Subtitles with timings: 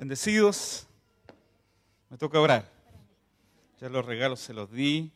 [0.00, 0.86] Bendecidos,
[2.08, 2.66] me toca orar.
[3.78, 5.12] Ya los regalos se los di,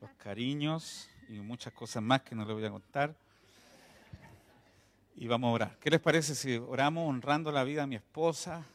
[0.00, 3.14] los cariños y muchas cosas más que no les voy a contar.
[5.14, 5.78] Y vamos a orar.
[5.78, 8.66] ¿Qué les parece si oramos honrando la vida a mi esposa?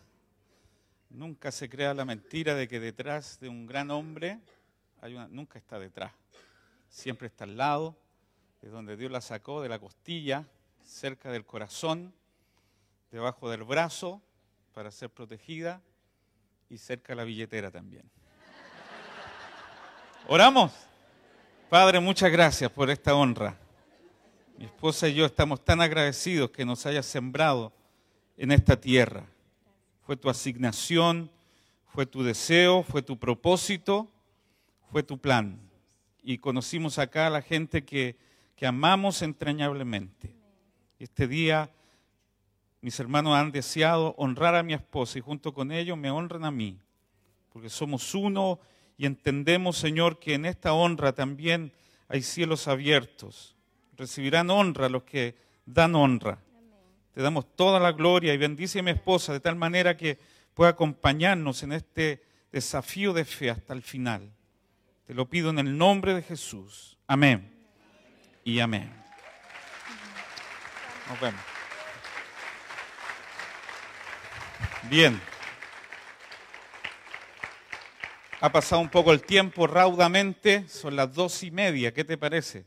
[1.09, 4.39] Nunca se crea la mentira de que detrás de un gran hombre
[5.01, 6.13] hay una, nunca está detrás.
[6.87, 7.97] Siempre está al lado,
[8.61, 10.47] de donde Dios la sacó, de la costilla,
[10.85, 12.13] cerca del corazón,
[13.11, 14.21] debajo del brazo,
[14.73, 15.81] para ser protegida
[16.69, 18.09] y cerca la billetera también.
[20.27, 20.71] Oramos.
[21.69, 23.57] Padre, muchas gracias por esta honra.
[24.57, 27.73] Mi esposa y yo estamos tan agradecidos que nos hayas sembrado
[28.37, 29.25] en esta tierra.
[30.05, 31.29] Fue tu asignación,
[31.87, 34.09] fue tu deseo, fue tu propósito,
[34.91, 35.59] fue tu plan.
[36.23, 38.17] Y conocimos acá a la gente que,
[38.55, 40.35] que amamos entrañablemente.
[40.99, 41.71] Este día
[42.81, 46.51] mis hermanos han deseado honrar a mi esposa y junto con ellos me honran a
[46.51, 46.79] mí,
[47.53, 48.59] porque somos uno
[48.97, 51.71] y entendemos, Señor, que en esta honra también
[52.07, 53.55] hay cielos abiertos.
[53.95, 56.39] Recibirán honra los que dan honra.
[57.13, 60.17] Te damos toda la gloria y bendice a mi esposa de tal manera que
[60.53, 64.31] pueda acompañarnos en este desafío de fe hasta el final.
[65.05, 66.97] Te lo pido en el nombre de Jesús.
[67.07, 67.51] Amén.
[68.43, 68.91] Y amén.
[71.09, 71.50] Nos vemos.
[74.89, 75.19] Bien.
[78.39, 82.65] Ha pasado un poco el tiempo raudamente, son las dos y media, ¿qué te parece?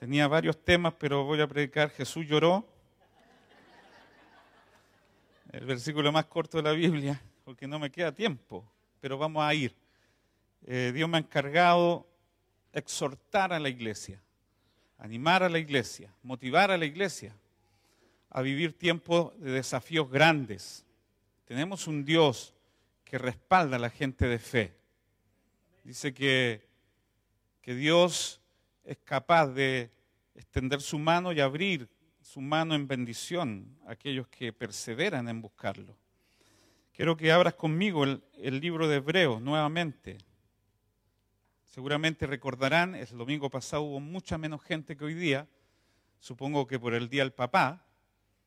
[0.00, 2.66] Tenía varios temas, pero voy a predicar Jesús lloró.
[5.52, 8.64] El versículo más corto de la Biblia, porque no me queda tiempo,
[9.00, 9.76] pero vamos a ir.
[10.66, 12.06] Eh, Dios me ha encargado
[12.72, 14.22] exhortar a la iglesia,
[14.96, 17.36] animar a la iglesia, motivar a la iglesia
[18.34, 20.86] a vivir tiempos de desafíos grandes.
[21.44, 22.54] Tenemos un Dios
[23.04, 24.74] que respalda a la gente de fe.
[25.84, 26.66] Dice que,
[27.60, 28.40] que Dios
[28.84, 29.90] es capaz de
[30.34, 31.90] extender su mano y abrir
[32.22, 35.94] su mano en bendición a aquellos que perseveran en buscarlo.
[36.94, 40.16] Quiero que abras conmigo el, libro de Hebreos nuevamente.
[41.64, 45.46] Seguramente recordarán, el domingo pasado hubo mucha menos gente que hoy día,
[46.18, 47.84] supongo que por el Día del Papá,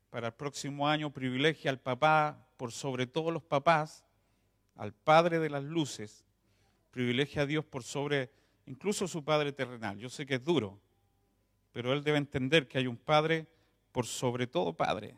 [0.10, 4.06] para el próximo año privilegia al papá por sobre todos los papás,
[4.76, 6.26] al Padre de las luces,
[6.92, 8.32] privilegia a Dios por sobre
[8.66, 9.98] incluso su Padre terrenal.
[9.98, 10.80] Yo sé que es duro,
[11.72, 13.48] pero él debe entender que hay un Padre
[13.92, 15.18] por sobre todo Padre.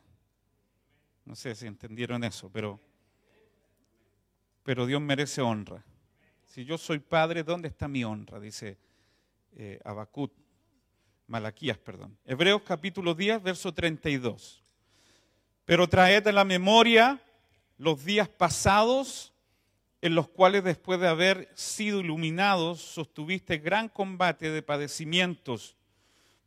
[1.25, 2.79] No sé si entendieron eso, pero,
[4.63, 5.83] pero Dios merece honra.
[6.45, 8.39] Si yo soy Padre, ¿dónde está mi honra?
[8.39, 8.77] Dice
[9.53, 10.33] eh, Abacut,
[11.27, 12.17] Malaquías, perdón.
[12.25, 14.63] Hebreos capítulo 10, verso 32.
[15.67, 17.21] Pero traed a la memoria
[17.77, 19.33] los días pasados
[19.99, 25.75] en los cuales después de haber sido iluminados sostuviste gran combate de padecimientos.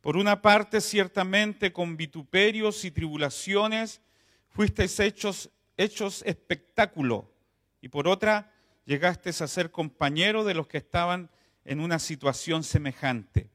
[0.01, 4.01] Por una parte, ciertamente con vituperios y tribulaciones
[4.49, 7.31] fuisteis hechos, hechos espectáculo,
[7.79, 8.51] y por otra,
[8.85, 11.29] llegasteis a ser compañero de los que estaban
[11.63, 13.51] en una situación semejante.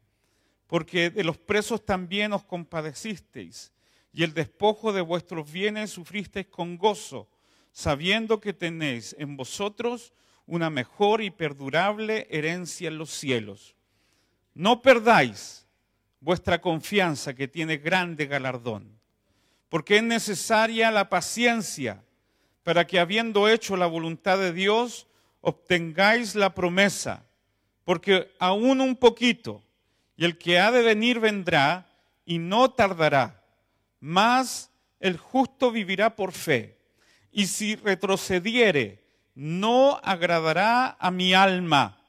[0.68, 3.72] Porque de los presos también os compadecisteis
[4.16, 7.28] y el despojo de vuestros bienes sufristeis con gozo,
[7.70, 10.14] sabiendo que tenéis en vosotros
[10.46, 13.76] una mejor y perdurable herencia en los cielos.
[14.54, 15.66] No perdáis
[16.18, 18.98] vuestra confianza que tiene grande galardón,
[19.68, 22.02] porque es necesaria la paciencia
[22.62, 25.08] para que habiendo hecho la voluntad de Dios,
[25.42, 27.26] obtengáis la promesa,
[27.84, 29.62] porque aún un poquito,
[30.16, 31.86] y el que ha de venir vendrá
[32.24, 33.42] y no tardará
[34.00, 34.70] mas
[35.00, 36.78] el justo vivirá por fe.
[37.32, 42.00] Y si retrocediere, no agradará a mi alma.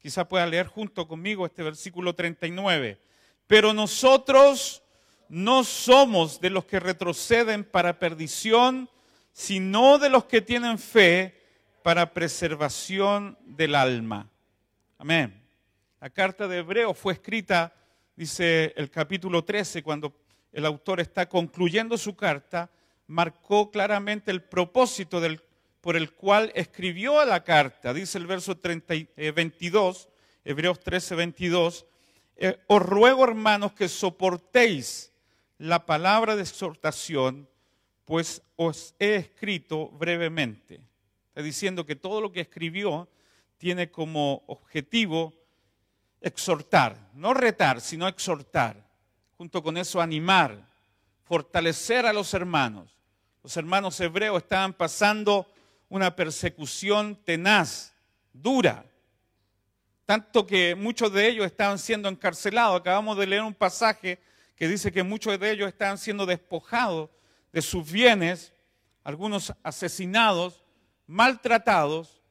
[0.00, 3.00] Quizá pueda leer junto conmigo este versículo 39.
[3.46, 4.82] Pero nosotros
[5.28, 8.88] no somos de los que retroceden para perdición,
[9.32, 11.40] sino de los que tienen fe
[11.82, 14.28] para preservación del alma.
[14.98, 15.42] Amén.
[16.00, 17.72] La carta de Hebreo fue escrita,
[18.14, 20.21] dice el capítulo 13, cuando
[20.52, 22.70] el autor está concluyendo su carta,
[23.06, 25.20] marcó claramente el propósito
[25.80, 27.92] por el cual escribió la carta.
[27.92, 28.94] Dice el verso 30,
[29.34, 30.08] 22,
[30.44, 31.86] eh, Hebreos 13, 22,
[32.36, 35.12] eh, os ruego hermanos que soportéis
[35.58, 37.48] la palabra de exhortación,
[38.04, 40.80] pues os he escrito brevemente.
[41.28, 43.08] Está diciendo que todo lo que escribió
[43.56, 45.32] tiene como objetivo
[46.20, 48.91] exhortar, no retar, sino exhortar
[49.42, 50.56] junto con eso animar,
[51.24, 52.96] fortalecer a los hermanos.
[53.42, 55.52] Los hermanos hebreos estaban pasando
[55.88, 57.92] una persecución tenaz,
[58.32, 58.86] dura,
[60.06, 62.80] tanto que muchos de ellos estaban siendo encarcelados.
[62.80, 64.20] Acabamos de leer un pasaje
[64.54, 67.10] que dice que muchos de ellos estaban siendo despojados
[67.52, 68.52] de sus bienes,
[69.02, 70.62] algunos asesinados,
[71.08, 72.22] maltratados,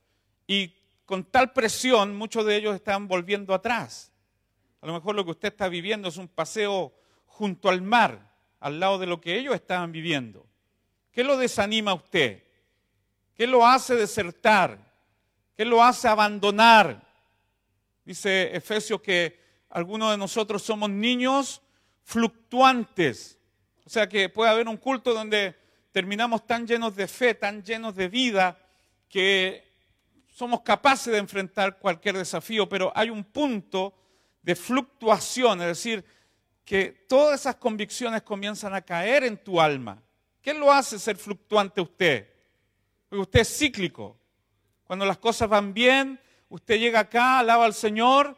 [0.47, 4.10] y con tal presión muchos de ellos estaban volviendo atrás.
[4.81, 6.93] A lo mejor lo que usted está viviendo es un paseo
[7.25, 10.47] junto al mar, al lado de lo que ellos estaban viviendo.
[11.11, 12.43] ¿Qué lo desanima a usted?
[13.35, 14.91] ¿Qué lo hace desertar?
[15.55, 17.07] ¿Qué lo hace abandonar?
[18.03, 19.39] Dice Efesios que
[19.69, 21.61] algunos de nosotros somos niños
[22.03, 23.37] fluctuantes.
[23.85, 25.55] O sea que puede haber un culto donde
[25.91, 28.57] terminamos tan llenos de fe, tan llenos de vida,
[29.07, 29.69] que
[30.27, 33.93] somos capaces de enfrentar cualquier desafío, pero hay un punto
[34.41, 36.05] de fluctuación, es decir,
[36.65, 40.01] que todas esas convicciones comienzan a caer en tu alma.
[40.41, 42.27] ¿Qué lo hace ser fluctuante usted?
[43.09, 44.17] Porque usted es cíclico.
[44.85, 48.37] Cuando las cosas van bien, usted llega acá, alaba al Señor,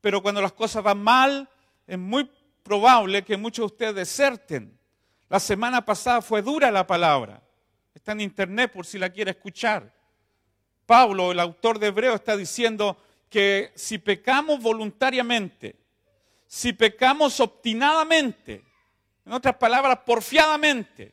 [0.00, 1.48] pero cuando las cosas van mal,
[1.86, 2.30] es muy
[2.62, 4.78] probable que muchos de ustedes deserten.
[5.28, 7.42] La semana pasada fue dura la palabra.
[7.94, 9.92] Está en internet por si la quiere escuchar.
[10.86, 12.96] Pablo, el autor de Hebreo, está diciendo
[13.28, 15.76] que si pecamos voluntariamente,
[16.46, 18.64] si pecamos obstinadamente,
[19.26, 21.12] en otras palabras, porfiadamente,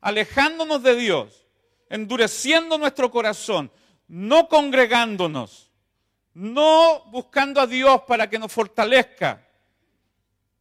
[0.00, 1.46] alejándonos de Dios,
[1.88, 3.70] endureciendo nuestro corazón,
[4.08, 5.70] no congregándonos,
[6.34, 9.46] no buscando a Dios para que nos fortalezca,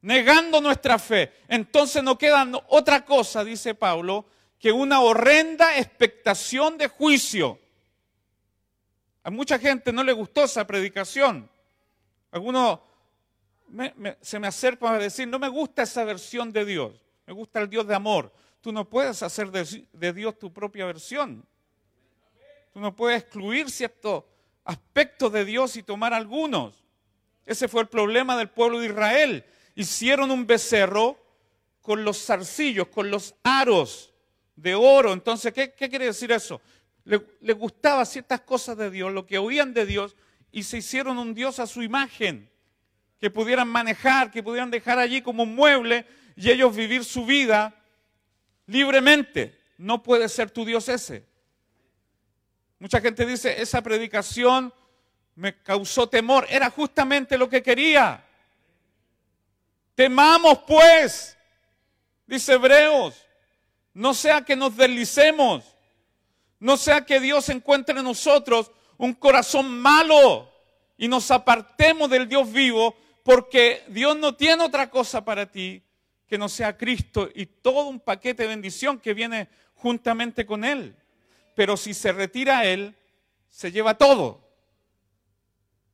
[0.02, 4.26] negando nuestra fe, entonces no queda otra cosa, dice Pablo,
[4.60, 7.60] que una horrenda expectación de juicio.
[9.24, 11.50] A mucha gente no le gustó esa predicación.
[12.32, 12.80] Algunos
[14.22, 16.94] se me acercan a decir, no me gusta esa versión de Dios,
[17.26, 18.34] me gusta el Dios de amor.
[18.62, 21.44] Tú no puedes hacer de, Dios tu propia versión.
[22.74, 24.24] Tú no puedes excluir ciertos
[24.64, 26.86] aspectos de Dios y tomar algunos.
[27.46, 29.44] Ese fue el problema del pueblo de Israel.
[29.74, 31.18] Hicieron un becerro
[31.82, 34.14] con los zarcillos, con los aros
[34.56, 35.12] de oro.
[35.12, 36.62] Entonces, ¿qué, quiere decir eso?
[37.04, 40.16] Le, gustaban ciertas cosas de Dios, lo que oían de Dios,
[40.52, 42.50] y se hicieron un Dios a su imagen,
[43.20, 46.06] que pudieran manejar, que pudieran dejar allí como un mueble
[46.36, 47.76] y ellos vivir su vida
[48.66, 49.60] libremente.
[49.78, 51.26] No puede ser tu Dios ese.
[52.80, 54.74] Mucha gente dice, esa predicación
[55.36, 56.48] me causó temor.
[56.50, 58.24] Era justamente lo que quería.
[59.96, 61.38] Temamos pues,
[62.26, 63.28] dice Hebreos,
[63.94, 65.71] no sea que nos deslicemos,
[66.62, 70.48] no sea que Dios encuentre en nosotros un corazón malo
[70.96, 75.82] y nos apartemos del Dios vivo, porque Dios no tiene otra cosa para ti
[76.28, 80.96] que no sea Cristo y todo un paquete de bendición que viene juntamente con Él.
[81.56, 82.96] Pero si se retira Él,
[83.50, 84.48] se lleva todo.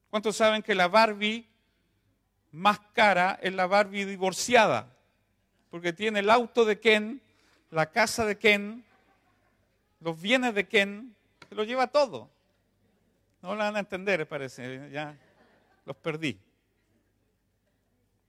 [0.10, 1.48] ¿Cuántos saben que la Barbie
[2.52, 4.94] más cara es la Barbie divorciada?
[5.70, 7.22] Porque tiene el auto de Ken,
[7.72, 8.84] la casa de Ken,
[10.00, 11.16] los bienes de Ken,
[11.48, 12.30] se lo lleva todo.
[13.42, 15.18] No lo van a entender, parece, ya
[15.86, 16.40] los perdí.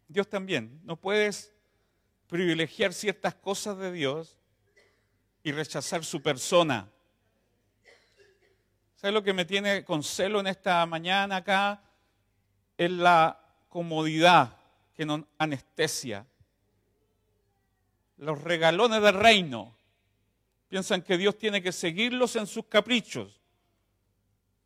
[0.06, 1.52] Dios también, no puedes
[2.28, 4.38] privilegiar ciertas cosas de Dios
[5.42, 6.88] y rechazar su persona.
[8.96, 11.82] ¿Sabes lo que me tiene con celo en esta mañana acá?
[12.76, 14.56] Es la comodidad
[14.94, 16.26] que nos anestesia.
[18.16, 19.77] Los regalones del reino.
[20.68, 23.40] Piensan que Dios tiene que seguirlos en sus caprichos,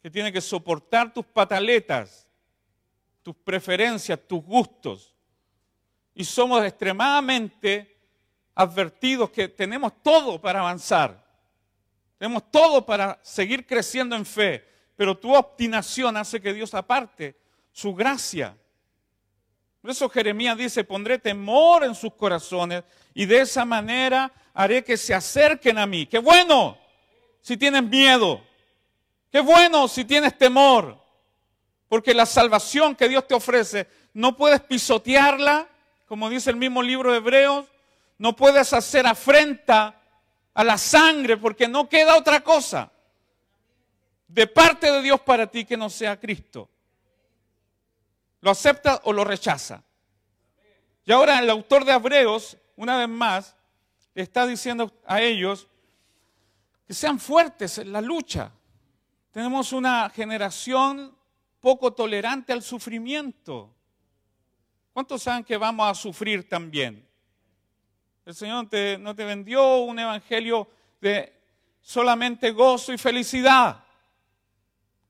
[0.02, 2.28] que tiene que soportar tus pataletas,
[3.22, 5.12] tus preferencias, tus gustos
[6.14, 7.96] y somos extremadamente
[8.54, 11.22] advertidos que tenemos todo para avanzar.
[12.18, 17.36] Tenemos todo para seguir creciendo en fe, pero tu obstinación hace que Dios aparte
[17.72, 18.56] su gracia.
[19.82, 22.84] Por eso Jeremías dice, pondré temor en sus corazones
[23.14, 26.06] y de esa manera haré que se acerquen a mí.
[26.06, 26.78] Qué bueno
[27.40, 28.40] si tienes miedo.
[29.32, 31.02] Qué bueno si tienes temor.
[31.88, 35.68] Porque la salvación que Dios te ofrece no puedes pisotearla,
[36.06, 37.66] como dice el mismo libro de Hebreos,
[38.18, 40.00] no puedes hacer afrenta
[40.54, 42.92] a la sangre porque no queda otra cosa
[44.28, 46.68] de parte de Dios para ti que no sea Cristo.
[48.42, 49.82] ¿Lo acepta o lo rechaza?
[51.04, 53.56] Y ahora el autor de Hebreos, una vez más,
[54.14, 55.68] está diciendo a ellos
[56.86, 58.52] que sean fuertes en la lucha.
[59.30, 61.16] Tenemos una generación
[61.60, 63.72] poco tolerante al sufrimiento.
[64.92, 67.08] ¿Cuántos saben que vamos a sufrir también?
[68.26, 68.68] El Señor
[69.00, 70.68] no te vendió un evangelio
[71.00, 71.32] de
[71.80, 73.84] solamente gozo y felicidad.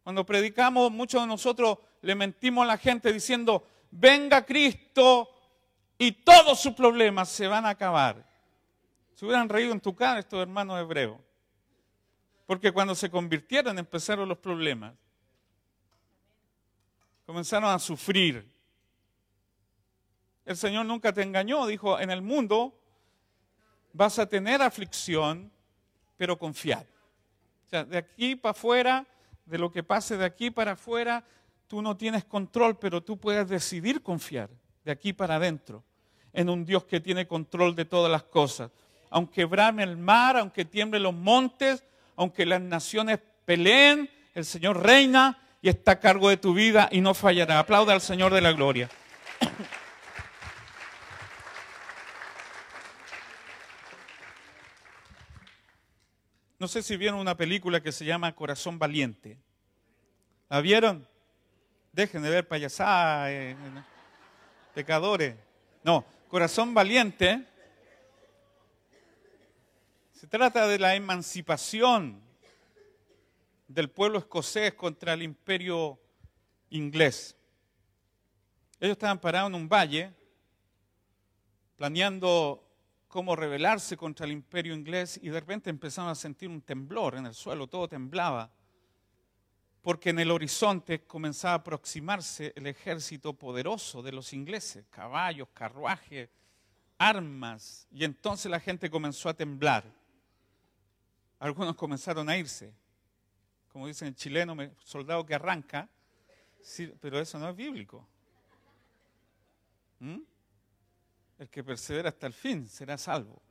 [0.02, 5.28] Cuando predicamos, muchos de nosotros le mentimos a la gente diciendo, venga Cristo
[5.96, 8.28] y todos sus problemas se van a acabar.
[9.14, 11.18] Se hubieran reído en tu cara estos hermanos hebreos.
[12.44, 14.94] Porque cuando se convirtieron empezaron los problemas.
[17.24, 18.50] Comenzaron a sufrir.
[20.44, 22.76] El Señor nunca te engañó, dijo, en el mundo
[23.92, 25.52] vas a tener aflicción,
[26.16, 26.84] pero confiad.
[27.66, 29.06] O sea, de aquí para afuera,
[29.46, 31.24] de lo que pase de aquí para afuera,
[31.72, 34.50] tú no tienes control, pero tú puedes decidir confiar
[34.84, 35.82] de aquí para adentro
[36.34, 38.70] en un Dios que tiene control de todas las cosas.
[39.08, 41.82] Aunque brame el mar, aunque tiemblen los montes,
[42.14, 47.00] aunque las naciones peleen, el Señor reina y está a cargo de tu vida y
[47.00, 47.60] no fallará.
[47.60, 48.90] Aplauda al Señor de la gloria.
[56.58, 59.38] No sé si vieron una película que se llama Corazón Valiente.
[60.50, 61.10] ¿La vieron?
[61.92, 63.54] Dejen de ver payasadas, eh,
[64.74, 65.36] pecadores.
[65.84, 67.46] No, Corazón Valiente
[70.12, 72.18] se trata de la emancipación
[73.68, 76.00] del pueblo escocés contra el imperio
[76.70, 77.36] inglés.
[78.80, 80.14] Ellos estaban parados en un valle
[81.76, 82.66] planeando
[83.06, 87.26] cómo rebelarse contra el imperio inglés y de repente empezaron a sentir un temblor en
[87.26, 88.50] el suelo, todo temblaba,
[89.82, 96.30] porque en el horizonte comenzaba a aproximarse el ejército poderoso de los ingleses, caballos, carruajes,
[96.98, 99.84] armas, y entonces la gente comenzó a temblar.
[101.40, 102.72] Algunos comenzaron a irse,
[103.72, 105.88] como dicen el chileno, soldado que arranca,
[107.00, 108.06] pero eso no es bíblico.
[109.98, 110.20] ¿Mm?
[111.40, 113.42] El que persevera hasta el fin será salvo.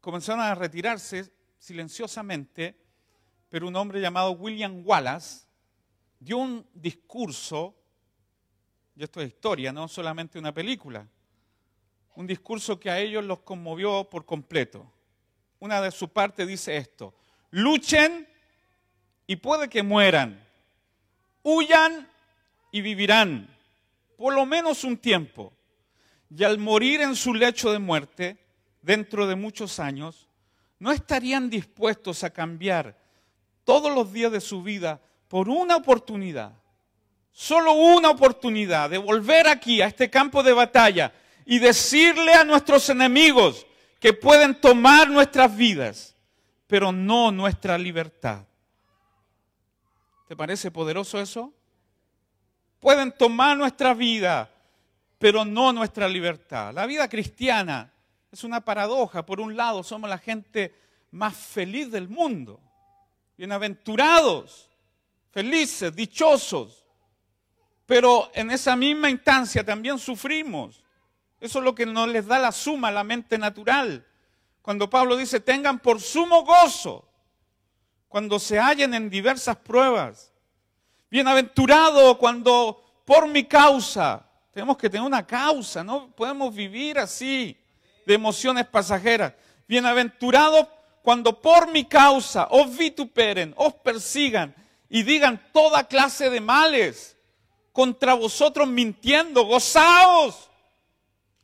[0.00, 2.76] Comenzaron a retirarse silenciosamente,
[3.48, 5.46] pero un hombre llamado William Wallace
[6.18, 7.74] dio un discurso,
[8.96, 11.06] y esto es historia, no solamente una película,
[12.14, 14.90] un discurso que a ellos los conmovió por completo.
[15.58, 17.14] Una de su parte dice esto,
[17.50, 18.26] luchen
[19.26, 20.42] y puede que mueran,
[21.42, 22.08] huyan
[22.72, 23.54] y vivirán,
[24.16, 25.52] por lo menos un tiempo
[26.34, 28.38] y al morir en su lecho de muerte,
[28.82, 30.28] dentro de muchos años,
[30.78, 32.96] no estarían dispuestos a cambiar
[33.66, 36.52] todos los días de su vida por una oportunidad,
[37.32, 41.12] solo una oportunidad de volver aquí a este campo de batalla
[41.44, 43.66] y decirle a nuestros enemigos
[43.98, 46.14] que pueden tomar nuestras vidas,
[46.68, 48.44] pero no nuestra libertad.
[50.28, 51.52] ¿Te parece poderoso eso?
[52.78, 54.48] Pueden tomar nuestra vida,
[55.18, 56.72] pero no nuestra libertad.
[56.72, 57.92] La vida cristiana
[58.30, 59.26] es una paradoja.
[59.26, 60.72] Por un lado, somos la gente
[61.10, 62.60] más feliz del mundo,
[63.36, 64.68] bienaventurados,
[65.30, 66.84] felices, dichosos.
[67.86, 70.82] Pero en esa misma instancia también sufrimos.
[71.40, 74.04] Eso es lo que nos les da la suma a la mente natural.
[74.62, 77.08] Cuando Pablo dice, tengan por sumo gozo
[78.08, 80.32] cuando se hallen en diversas pruebas.
[81.10, 87.56] Bienaventurado cuando por mi causa tenemos que tener una causa, no podemos vivir así
[88.06, 89.34] de emociones pasajeras.
[89.68, 90.66] Bienaventurados
[91.06, 94.52] cuando por mi causa os vituperen, os persigan
[94.88, 97.16] y digan toda clase de males
[97.70, 100.50] contra vosotros mintiendo, gozaos,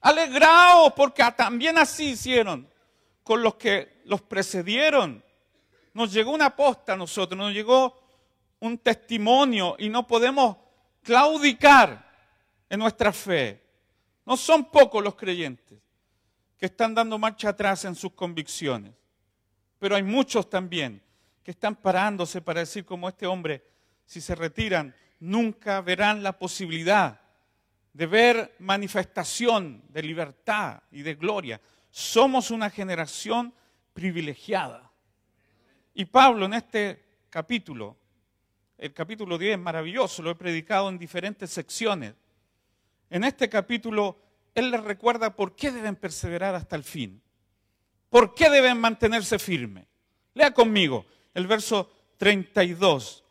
[0.01, 2.69] alegraos, porque también así hicieron
[3.23, 5.25] con los que los precedieron.
[5.95, 8.03] Nos llegó una posta a nosotros, nos llegó
[8.59, 10.57] un testimonio y no podemos
[11.05, 12.05] claudicar
[12.69, 13.63] en nuestra fe.
[14.27, 15.79] No son pocos los creyentes
[16.59, 18.93] que están dando marcha atrás en sus convicciones,
[19.83, 21.03] pero hay muchos también
[21.43, 23.65] que están parándose para decir como este hombre,
[24.07, 27.21] si se retiran, nunca verán la posibilidad
[27.93, 31.61] de ver manifestación de libertad y de gloria.
[31.91, 33.53] Somos una generación
[33.93, 34.89] privilegiada.
[35.95, 37.97] Y Pablo en este capítulo,
[38.79, 42.15] el capítulo 10 es maravilloso, lo he predicado en diferentes secciones.
[43.11, 44.17] En este capítulo,
[44.55, 47.21] Él les recuerda por qué deben perseverar hasta el fin.
[48.13, 49.87] ¿Por qué deben mantenerse firmes?
[50.35, 53.25] Lea conmigo el verso 32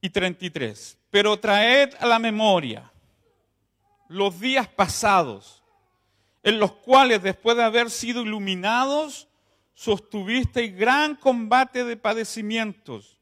[0.00, 0.98] y 33.
[1.10, 2.92] Pero traed a la memoria
[4.06, 5.64] los días pasados,
[6.44, 9.26] en los cuales después de haber sido iluminados,
[9.74, 13.18] sostuvisteis gran combate de padecimientos.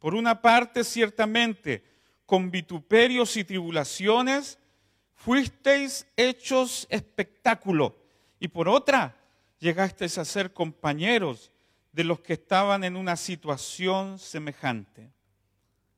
[0.00, 1.84] Por una parte, ciertamente,
[2.26, 4.58] con vituperios y tribulaciones,
[5.14, 8.05] fuisteis hechos espectáculo.
[8.38, 9.16] Y por otra,
[9.58, 11.50] llegasteis a ser compañeros
[11.92, 15.10] de los que estaban en una situación semejante.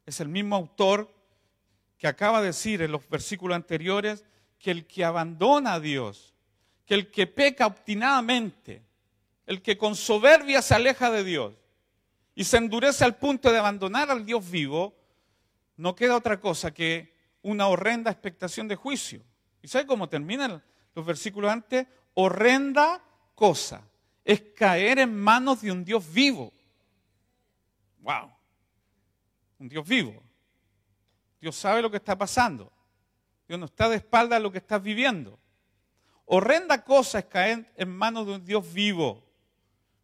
[0.07, 1.13] Es el mismo autor
[1.99, 4.25] que acaba de decir en los versículos anteriores
[4.59, 6.35] que el que abandona a Dios,
[6.87, 8.83] que el que peca obstinadamente,
[9.47, 11.55] el que con soberbia se aleja de Dios
[12.35, 14.95] y se endurece al punto de abandonar al Dios vivo,
[15.77, 19.23] no queda otra cosa que una horrenda expectación de juicio.
[19.63, 20.63] ¿Y sabe cómo terminan
[20.95, 21.87] los versículos antes?
[22.21, 23.01] Horrenda
[23.37, 23.81] cosa
[24.25, 26.53] es caer en manos de un Dios vivo.
[28.01, 28.33] ¡Wow!
[29.61, 30.21] Un Dios vivo.
[31.41, 32.73] Dios sabe lo que está pasando.
[33.47, 35.39] Dios no está de espalda a lo que estás viviendo.
[36.25, 39.25] Horrenda cosa es caer en manos de un Dios vivo.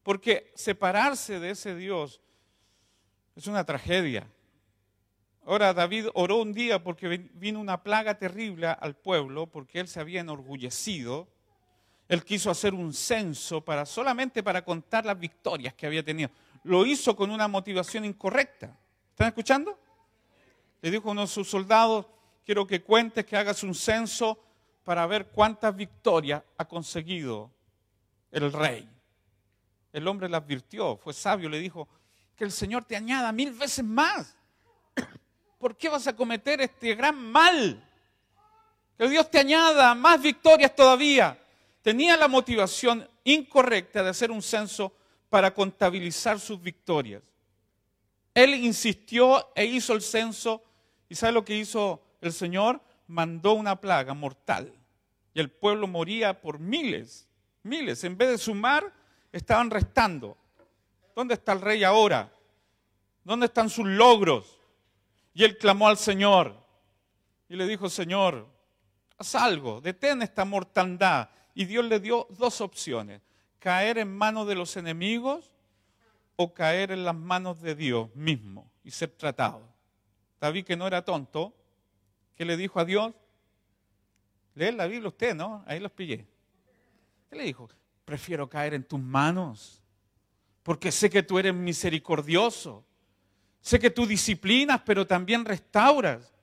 [0.04, 2.20] Porque separarse de ese Dios
[3.34, 4.30] es una tragedia.
[5.44, 9.98] Ahora David oró un día porque vino una plaga terrible al pueblo, porque él se
[9.98, 11.33] había enorgullecido.
[12.08, 16.30] Él quiso hacer un censo para solamente para contar las victorias que había tenido.
[16.64, 18.76] Lo hizo con una motivación incorrecta.
[19.10, 19.78] ¿Están escuchando?
[20.82, 22.06] Le dijo a uno de sus soldados,
[22.44, 24.38] quiero que cuentes, que hagas un censo
[24.84, 27.50] para ver cuántas victorias ha conseguido
[28.30, 28.88] el rey.
[29.92, 31.88] El hombre le advirtió, fue sabio, le dijo,
[32.36, 34.36] que el Señor te añada mil veces más.
[35.58, 37.82] ¿Por qué vas a cometer este gran mal?
[38.98, 41.38] Que Dios te añada más victorias todavía.
[41.84, 44.90] Tenía la motivación incorrecta de hacer un censo
[45.28, 47.22] para contabilizar sus victorias.
[48.32, 50.64] Él insistió e hizo el censo.
[51.10, 52.80] ¿Y sabe lo que hizo el Señor?
[53.06, 54.72] Mandó una plaga mortal.
[55.34, 57.28] Y el pueblo moría por miles,
[57.62, 58.02] miles.
[58.02, 58.90] En vez de sumar,
[59.30, 60.38] estaban restando.
[61.14, 62.32] ¿Dónde está el rey ahora?
[63.24, 64.58] ¿Dónde están sus logros?
[65.34, 66.56] Y él clamó al Señor
[67.46, 68.48] y le dijo, Señor,
[69.18, 71.28] haz algo, detén esta mortandad.
[71.54, 73.22] Y Dios le dio dos opciones,
[73.58, 75.52] caer en manos de los enemigos
[76.36, 79.62] o caer en las manos de Dios mismo y ser tratado.
[80.40, 81.54] David, que no era tonto,
[82.34, 83.14] ¿qué le dijo a Dios?
[84.54, 85.64] Lee la Biblia usted, ¿no?
[85.66, 86.26] Ahí los pillé.
[87.30, 87.68] ¿Qué le dijo?
[88.04, 89.82] Prefiero caer en tus manos,
[90.62, 92.84] porque sé que tú eres misericordioso
[93.64, 96.34] Sé que tú disciplinas, pero también restauras.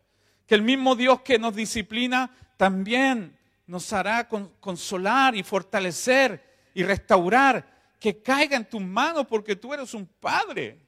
[0.47, 7.79] Que el mismo Dios que nos disciplina también nos hará consolar y fortalecer y restaurar.
[7.99, 10.79] Que caiga en tus manos porque tú eres un padre.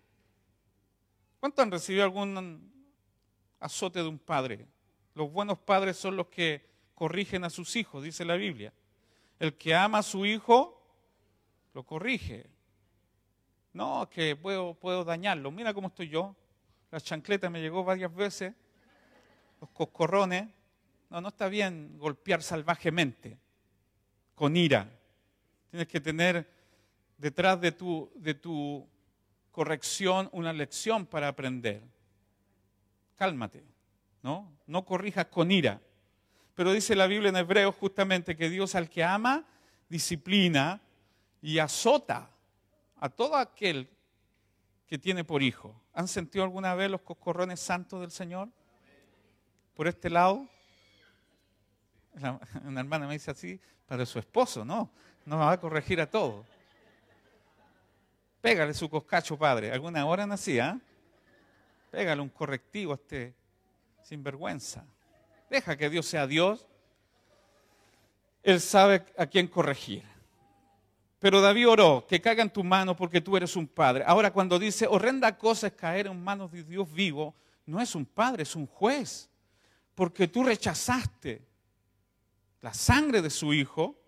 [1.39, 2.71] ¿Cuántos han recibido algún
[3.59, 4.65] azote de un padre?
[5.13, 8.73] Los buenos padres son los que corrigen a sus hijos, dice la Biblia.
[9.39, 10.81] El que ama a su hijo,
[11.73, 12.49] lo corrige.
[13.73, 15.51] No, que puedo, puedo dañarlo.
[15.51, 16.35] Mira cómo estoy yo.
[16.91, 18.53] La chancleta me llegó varias veces.
[19.59, 20.47] Los coscorrones.
[21.13, 23.37] No, no está bien golpear salvajemente,
[24.33, 24.89] con ira.
[25.69, 26.49] Tienes que tener
[27.19, 28.89] detrás de tu, de tu
[29.51, 31.83] corrección una lección para aprender.
[33.15, 33.63] Cálmate,
[34.23, 34.51] ¿no?
[34.65, 35.79] No corrijas con ira.
[36.55, 39.45] Pero dice la Biblia en Hebreos justamente que Dios al que ama,
[39.89, 40.81] disciplina
[41.43, 42.31] y azota
[42.95, 43.87] a todo aquel
[44.87, 45.79] que tiene por hijo.
[45.93, 48.49] ¿Han sentido alguna vez los coscorrones santos del Señor?
[49.75, 50.49] Por este lado.
[52.63, 54.89] Una hermana me dice así, para su esposo, no,
[55.25, 56.45] no va a corregir a todo.
[58.41, 59.71] Pégale su coscacho, padre.
[59.71, 60.71] Alguna hora nacía.
[60.71, 60.79] ¿ah?
[61.89, 63.33] Pégale un correctivo a este
[64.03, 64.85] sinvergüenza.
[65.49, 66.67] Deja que Dios sea Dios.
[68.41, 70.03] Él sabe a quién corregir.
[71.19, 74.03] Pero David oró, que caiga en tu mano porque tú eres un padre.
[74.05, 77.33] Ahora cuando dice, horrenda cosa es caer en manos de Dios vivo,
[77.65, 79.29] no es un padre, es un juez.
[79.95, 81.41] Porque tú rechazaste
[82.63, 83.99] la sangre de su hijo,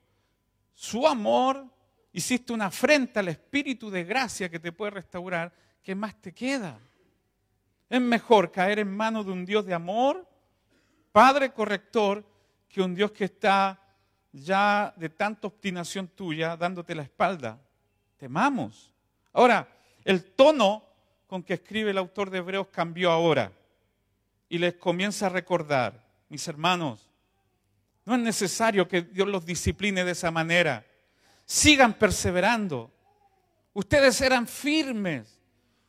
[0.74, 1.68] su amor,
[2.14, 5.54] hiciste una afrenta al espíritu de gracia que te puede restaurar.
[5.84, 6.80] ¿Qué más te queda?
[7.90, 10.26] Es mejor caer en manos de un Dios de amor,
[11.12, 12.26] Padre corrector,
[12.70, 13.78] que un Dios que está
[14.32, 17.60] ya de tanta obstinación tuya dándote la espalda.
[18.16, 18.94] Temamos.
[19.34, 19.68] Ahora,
[20.06, 20.82] el tono
[21.28, 23.52] con que escribe el autor de Hebreos cambió ahora
[24.48, 27.05] y les comienza a recordar, mis hermanos,
[28.06, 30.86] no es necesario que Dios los discipline de esa manera.
[31.46, 32.92] Sigan perseverando.
[33.74, 35.40] Ustedes eran firmes.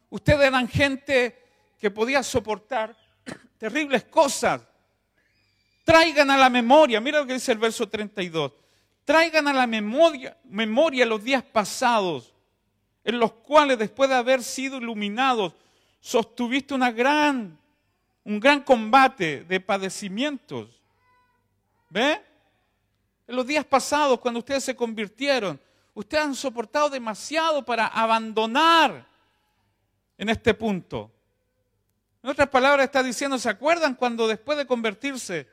[0.08, 1.38] Ustedes eran gente
[1.78, 2.96] que podía soportar
[3.58, 4.62] terribles cosas.
[5.84, 8.52] Traigan a la memoria, mira lo que dice el verso 32.
[9.04, 12.34] Traigan a la memoria, memoria los días pasados,
[13.04, 15.54] en los cuales después de haber sido iluminados,
[16.00, 17.56] sostuviste una gran,
[18.24, 20.75] un gran combate de padecimientos.
[21.88, 22.22] ¿Ve?
[23.26, 25.60] En los días pasados, cuando ustedes se convirtieron,
[25.94, 29.06] ustedes han soportado demasiado para abandonar
[30.18, 31.10] en este punto.
[32.22, 35.48] En otras palabras, está diciendo, ¿se acuerdan cuando después de convertirse,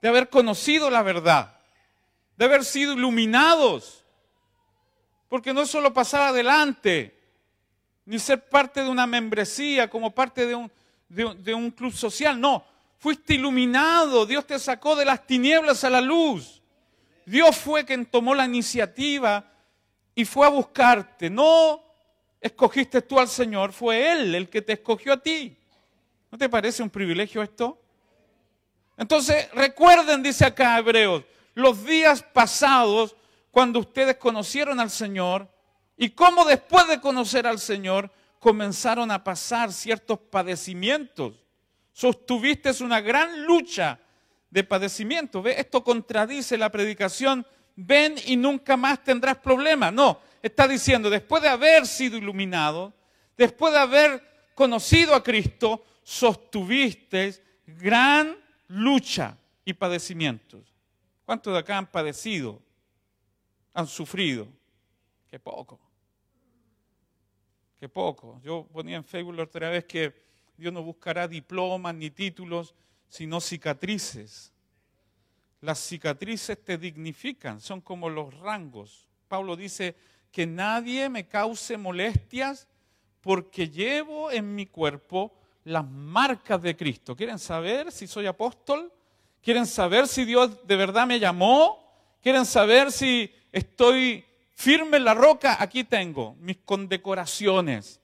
[0.00, 1.56] de haber conocido la verdad,
[2.36, 4.04] de haber sido iluminados?
[5.28, 7.20] Porque no es solo pasar adelante,
[8.04, 10.70] ni ser parte de una membresía, como parte de un,
[11.08, 12.64] de, un club social, no.
[12.98, 16.62] Fuiste iluminado, Dios te sacó de las tinieblas a la luz.
[17.26, 19.50] Dios fue quien tomó la iniciativa
[20.14, 21.28] y fue a buscarte.
[21.30, 21.82] No
[22.40, 25.56] escogiste tú al Señor, fue Él el que te escogió a ti.
[26.30, 27.80] ¿No te parece un privilegio esto?
[28.96, 33.16] Entonces, recuerden, dice acá Hebreos, los días pasados
[33.50, 35.48] cuando ustedes conocieron al Señor
[35.96, 41.34] y cómo después de conocer al Señor comenzaron a pasar ciertos padecimientos.
[41.94, 44.00] Sostuviste una gran lucha
[44.50, 45.44] de padecimientos.
[45.44, 45.54] ¿Ve?
[45.56, 49.92] Esto contradice la predicación, ven y nunca más tendrás problemas.
[49.92, 52.92] No, está diciendo, después de haber sido iluminado,
[53.36, 60.74] después de haber conocido a Cristo, sostuviste gran lucha y padecimientos.
[61.24, 62.60] ¿Cuántos de acá han padecido?
[63.72, 64.48] Han sufrido.
[65.28, 65.78] Qué poco.
[67.78, 68.40] Qué poco.
[68.42, 70.23] Yo ponía en Facebook la otra vez que
[70.56, 72.74] Dios no buscará diplomas ni títulos,
[73.08, 74.52] sino cicatrices.
[75.60, 79.08] Las cicatrices te dignifican, son como los rangos.
[79.28, 79.96] Pablo dice
[80.30, 82.68] que nadie me cause molestias
[83.20, 85.32] porque llevo en mi cuerpo
[85.64, 87.16] las marcas de Cristo.
[87.16, 88.92] ¿Quieren saber si soy apóstol?
[89.42, 91.84] ¿Quieren saber si Dios de verdad me llamó?
[92.22, 95.56] ¿Quieren saber si estoy firme en la roca?
[95.60, 98.00] Aquí tengo mis condecoraciones.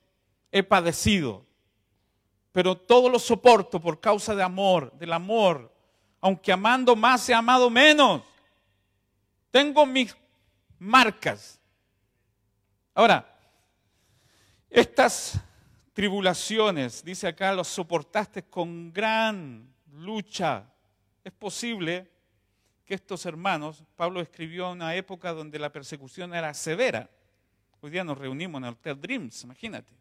[0.50, 1.49] He padecido.
[2.52, 5.72] Pero todo lo soporto por causa de amor, del amor.
[6.20, 8.22] Aunque amando más, he amado menos.
[9.50, 10.16] Tengo mis
[10.78, 11.60] marcas.
[12.94, 13.26] Ahora,
[14.68, 15.40] estas
[15.92, 20.64] tribulaciones, dice acá, los soportaste con gran lucha.
[21.24, 22.10] Es posible
[22.84, 27.08] que estos hermanos, Pablo escribió en una época donde la persecución era severa.
[27.80, 29.92] Hoy día nos reunimos en el Hotel Dreams, imagínate.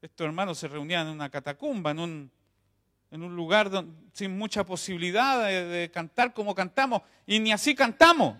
[0.00, 2.30] Estos hermanos se reunían en una catacumba, en un,
[3.10, 3.70] lugar
[4.12, 8.36] sin mucha posibilidad de, cantar como cantamos, y ni así cantamos.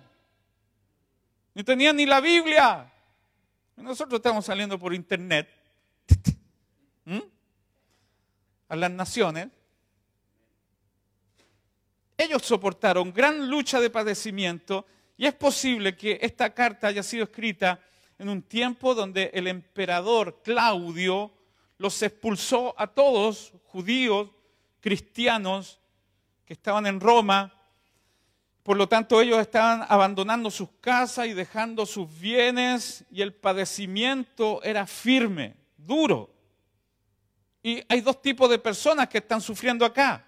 [1.55, 2.92] Ni tenían ni la Biblia.
[3.77, 5.49] Nosotros estamos saliendo por internet
[8.68, 9.49] a las naciones,
[12.16, 17.81] ellos soportaron gran lucha de padecimiento y es posible que esta carta haya sido escrita
[18.18, 21.38] en un tiempo donde el emperador Claudio
[21.79, 24.29] los expulsó a todos, judíos,
[24.81, 25.81] cristianos,
[26.45, 27.55] que estaban en Roma.
[28.62, 34.62] Por lo tanto, ellos estaban abandonando sus casas y dejando sus bienes y el padecimiento
[34.62, 36.35] era firme, duro.
[37.62, 40.25] Y hay dos tipos de personas que están sufriendo acá.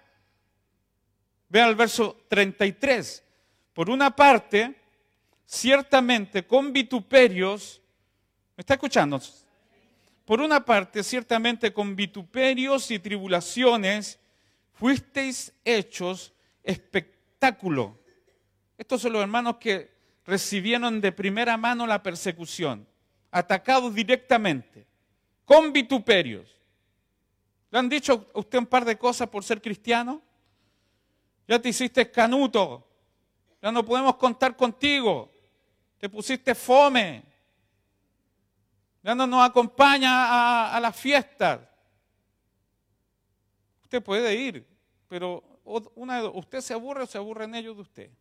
[1.49, 3.23] Vean el verso 33.
[3.73, 4.75] Por una parte,
[5.45, 7.81] ciertamente con vituperios,
[8.55, 9.19] ¿me está escuchando?
[10.31, 14.17] Por una parte, ciertamente con vituperios y tribulaciones,
[14.71, 16.31] fuisteis hechos
[16.63, 17.99] espectáculo.
[18.77, 19.91] Estos son los hermanos que
[20.25, 22.87] recibieron de primera mano la persecución,
[23.29, 24.87] atacados directamente,
[25.43, 26.47] con vituperios.
[27.69, 30.21] ¿Le han dicho a usted un par de cosas por ser cristiano?
[31.45, 32.87] Ya te hiciste canuto.
[33.61, 35.29] Ya no podemos contar contigo.
[35.99, 37.30] Te pusiste fome.
[39.03, 41.59] Ya no nos acompaña a, las fiestas.
[43.83, 44.67] Usted puede ir,
[45.07, 45.43] pero
[45.95, 48.11] una, usted se aburre o se aburren ellos de usted.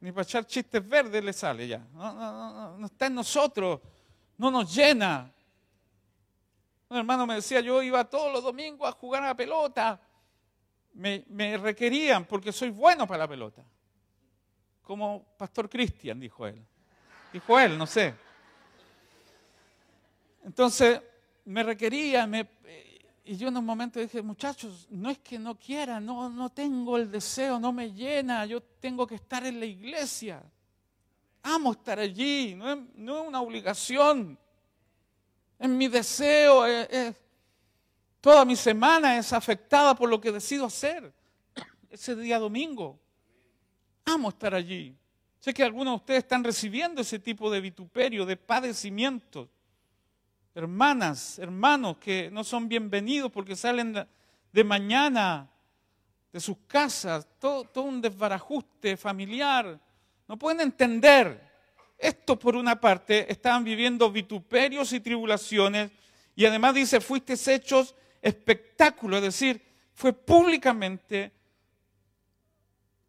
[0.00, 1.78] Ni para echar chistes verdes le sale ya.
[1.92, 3.80] No, no, no, no está en nosotros.
[4.36, 5.34] No nos llena.
[6.88, 10.00] Un hermano me decía, yo iba todos los domingos a jugar a la pelota.
[10.92, 13.64] Me, requerían porque soy bueno para la pelota.
[14.82, 16.64] Como Pastor Cristian, dijo él.
[17.34, 18.14] Dijo él, no sé.
[20.44, 21.02] Entonces,
[21.44, 22.28] me requería,
[23.24, 26.96] y yo en un momento dije, muchachos, no es que no quiera, no, no tengo
[26.96, 30.44] el deseo, no me llena, yo tengo que estar en la iglesia.
[31.42, 34.38] Amo estar allí, no no es una obligación.
[35.58, 36.62] En mi deseo.
[38.20, 41.12] toda mi semana es afectada por lo que decido hacer
[41.90, 42.96] ese día domingo.
[44.04, 44.96] Amo estar allí.
[45.44, 49.50] Sé que algunos de ustedes están recibiendo ese tipo de vituperio, de padecimientos.
[50.54, 53.92] Hermanas, hermanos que no son bienvenidos porque salen
[54.50, 55.50] de mañana
[56.32, 59.78] de sus casas, todo, todo un desbarajuste familiar,
[60.26, 61.38] no pueden entender.
[61.98, 65.90] Esto por una parte, estaban viviendo vituperios y tribulaciones
[66.34, 71.30] y además dice, fuiste hechos espectáculo, es decir, fue públicamente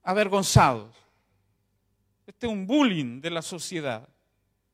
[0.03, 1.04] avergonzados.
[2.25, 4.07] Este es un bullying de la sociedad.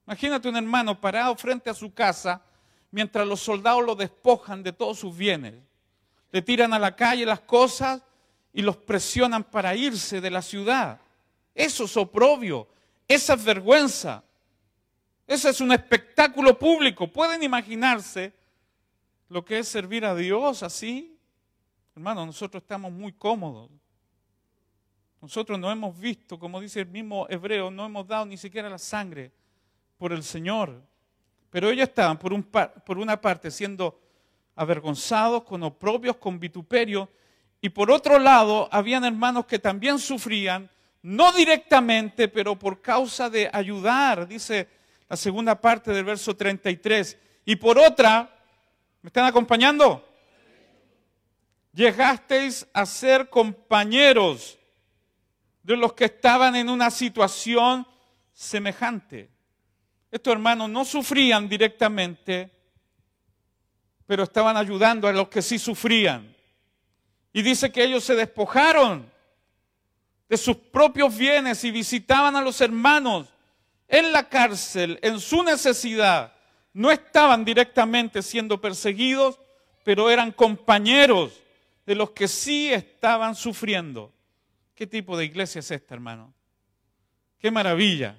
[0.07, 2.41] Imagínate un hermano parado frente a su casa
[2.91, 5.55] mientras los soldados lo despojan de todos sus bienes.
[6.31, 8.01] Le tiran a la calle las cosas
[8.53, 10.99] y los presionan para irse de la ciudad.
[11.53, 12.67] Eso es oprobio,
[13.07, 14.23] esa es vergüenza.
[15.27, 17.07] Ese es un espectáculo público.
[17.07, 18.33] ¿Pueden imaginarse
[19.29, 21.17] lo que es servir a Dios así?
[21.95, 23.69] Hermano, nosotros estamos muy cómodos.
[25.21, 28.79] Nosotros no hemos visto, como dice el mismo hebreo, no hemos dado ni siquiera la
[28.79, 29.31] sangre
[29.97, 30.81] por el Señor.
[31.51, 33.99] Pero ellos estaban, por, un por una parte, siendo
[34.55, 37.07] avergonzados, con oprobios, con vituperio,
[37.61, 40.67] y por otro lado, habían hermanos que también sufrían,
[41.03, 44.67] no directamente, pero por causa de ayudar, dice
[45.07, 47.17] la segunda parte del verso 33.
[47.45, 48.27] Y por otra,
[49.03, 50.03] ¿me están acompañando?
[51.73, 54.57] Llegasteis a ser compañeros
[55.63, 57.85] de los que estaban en una situación
[58.33, 59.29] semejante.
[60.09, 62.51] Estos hermanos no sufrían directamente,
[64.05, 66.35] pero estaban ayudando a los que sí sufrían.
[67.33, 69.09] Y dice que ellos se despojaron
[70.27, 73.27] de sus propios bienes y visitaban a los hermanos
[73.87, 76.33] en la cárcel, en su necesidad.
[76.73, 79.39] No estaban directamente siendo perseguidos,
[79.83, 81.41] pero eran compañeros
[81.85, 84.11] de los que sí estaban sufriendo.
[84.81, 86.33] ¿Qué tipo de iglesia es esta, hermano?
[87.37, 88.17] Qué maravilla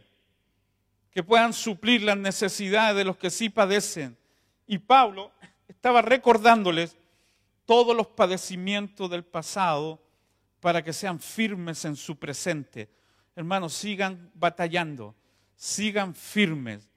[1.10, 4.16] que puedan suplir las necesidades de los que sí padecen.
[4.68, 5.32] Y Pablo
[5.66, 6.96] estaba recordándoles
[7.64, 10.00] todos los padecimientos del pasado
[10.60, 12.88] para que sean firmes en su presente.
[13.34, 15.16] Hermanos, sigan batallando,
[15.56, 16.88] sigan firmes,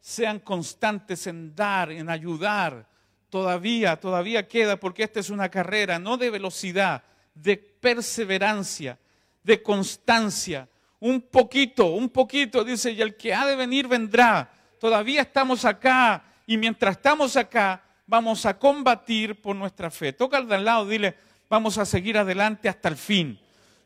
[0.00, 2.86] sean constantes en dar, en ayudar.
[3.30, 8.98] Todavía, todavía queda, porque esta es una carrera no de velocidad, de perseverancia,
[9.44, 10.68] de constancia
[11.04, 14.50] un poquito, un poquito, dice, y el que ha de venir vendrá.
[14.80, 20.14] Todavía estamos acá y mientras estamos acá vamos a combatir por nuestra fe.
[20.14, 21.14] Toca al de al lado, dile,
[21.50, 23.38] vamos a seguir adelante hasta el fin.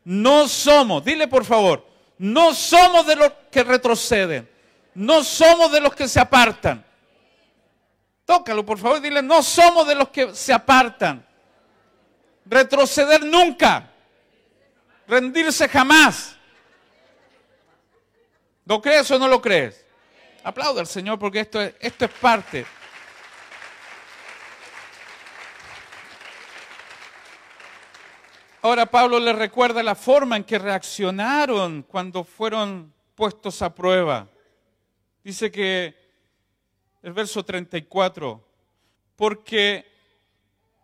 [0.05, 1.85] No somos, dile por favor,
[2.17, 4.49] no somos de los que retroceden,
[4.95, 6.85] no somos de los que se apartan.
[8.23, 11.25] Tócalo, por favor, dile, no somos de los que se apartan.
[12.45, 13.88] Retroceder nunca,
[15.09, 16.37] rendirse jamás.
[18.65, 19.83] ¿Lo crees o no lo crees?
[20.43, 22.65] Aplauda al Señor porque esto es, esto es parte.
[28.61, 34.27] Ahora Pablo le recuerda la forma en que reaccionaron cuando fueron puestos a prueba.
[35.23, 35.95] Dice que
[37.01, 38.45] el verso 34,
[39.15, 39.85] porque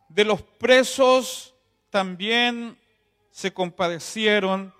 [0.09, 1.53] de los presos
[1.89, 2.77] también
[3.35, 4.73] se compadecieron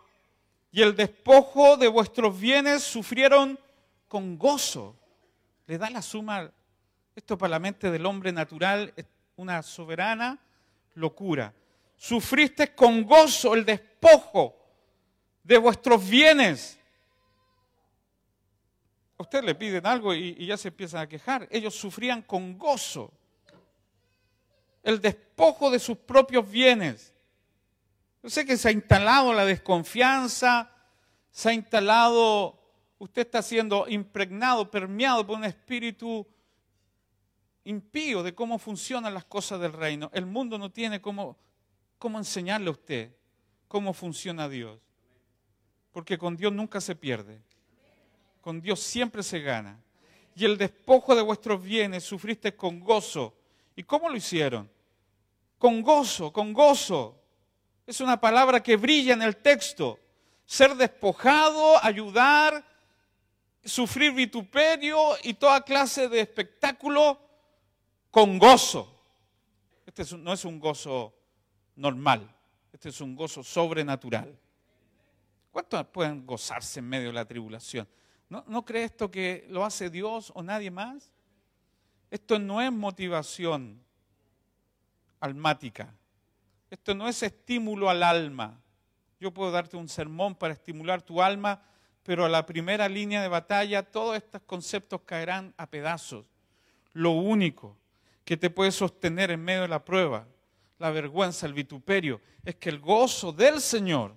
[0.71, 3.59] y el despojo de vuestros bienes sufrieron
[4.07, 4.95] con gozo.
[5.67, 6.49] Le da la suma,
[7.13, 10.39] esto para la mente del hombre natural es una soberana
[10.93, 11.53] locura.
[11.97, 14.55] Sufriste con gozo el despojo
[15.43, 16.79] de vuestros bienes.
[19.17, 21.45] A usted le piden algo y, y ya se empiezan a quejar.
[21.51, 23.11] Ellos sufrían con gozo
[24.81, 27.14] el despojo de sus propios bienes.
[28.25, 30.71] Yo sé que se ha instalado la desconfianza,
[31.29, 32.59] se ha instalado,
[32.97, 36.25] usted está siendo impregnado, permeado por un espíritu
[37.65, 40.09] impío de cómo funcionan las cosas del reino.
[40.11, 41.37] El mundo no tiene cómo,
[41.99, 43.15] cómo enseñarle a usted
[43.67, 44.79] cómo funciona Dios.
[45.91, 47.39] Porque con Dios nunca se pierde.
[48.41, 49.79] Con Dios siempre se gana.
[50.35, 53.35] Y el despojo de vuestros bienes sufriste con gozo.
[53.75, 54.67] ¿Y cómo lo hicieron?
[55.59, 57.21] Con gozo, con gozo.
[57.85, 59.99] Es una palabra que brilla en el texto.
[60.45, 62.65] Ser despojado, ayudar,
[63.63, 67.19] sufrir vituperio y toda clase de espectáculo
[68.11, 68.91] con gozo.
[69.85, 71.13] Este no es un gozo
[71.75, 72.33] normal,
[72.71, 74.37] este es un gozo sobrenatural.
[75.51, 77.87] ¿Cuántos pueden gozarse en medio de la tribulación?
[78.29, 81.11] ¿No, ¿No cree esto que lo hace Dios o nadie más?
[82.11, 83.81] Esto no es motivación
[85.19, 85.93] almática.
[86.75, 88.59] Esto no es estímulo al alma.
[89.17, 91.61] Yo puedo darte un sermón para estimular tu alma,
[92.03, 96.25] pero a la primera línea de batalla todos estos conceptos caerán a pedazos.
[96.91, 97.77] Lo único
[98.25, 100.27] que te puede sostener en medio de la prueba,
[100.77, 104.13] la vergüenza, el vituperio, es que el gozo del Señor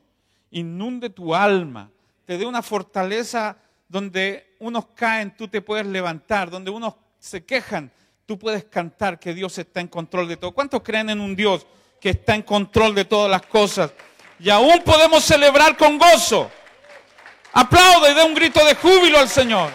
[0.51, 1.93] inunde tu alma,
[2.25, 3.57] te dé una fortaleza
[3.89, 7.93] donde unos caen, tú te puedes levantar, donde unos se quejan,
[8.27, 10.51] tú puedes cantar que Dios está en control de todo.
[10.51, 11.65] ¿Cuántos creen en un Dios
[12.01, 13.93] que está en control de todas las cosas?
[14.39, 16.51] Y aún podemos celebrar con gozo.
[17.53, 19.71] Aplaude y dé un grito de júbilo al Señor.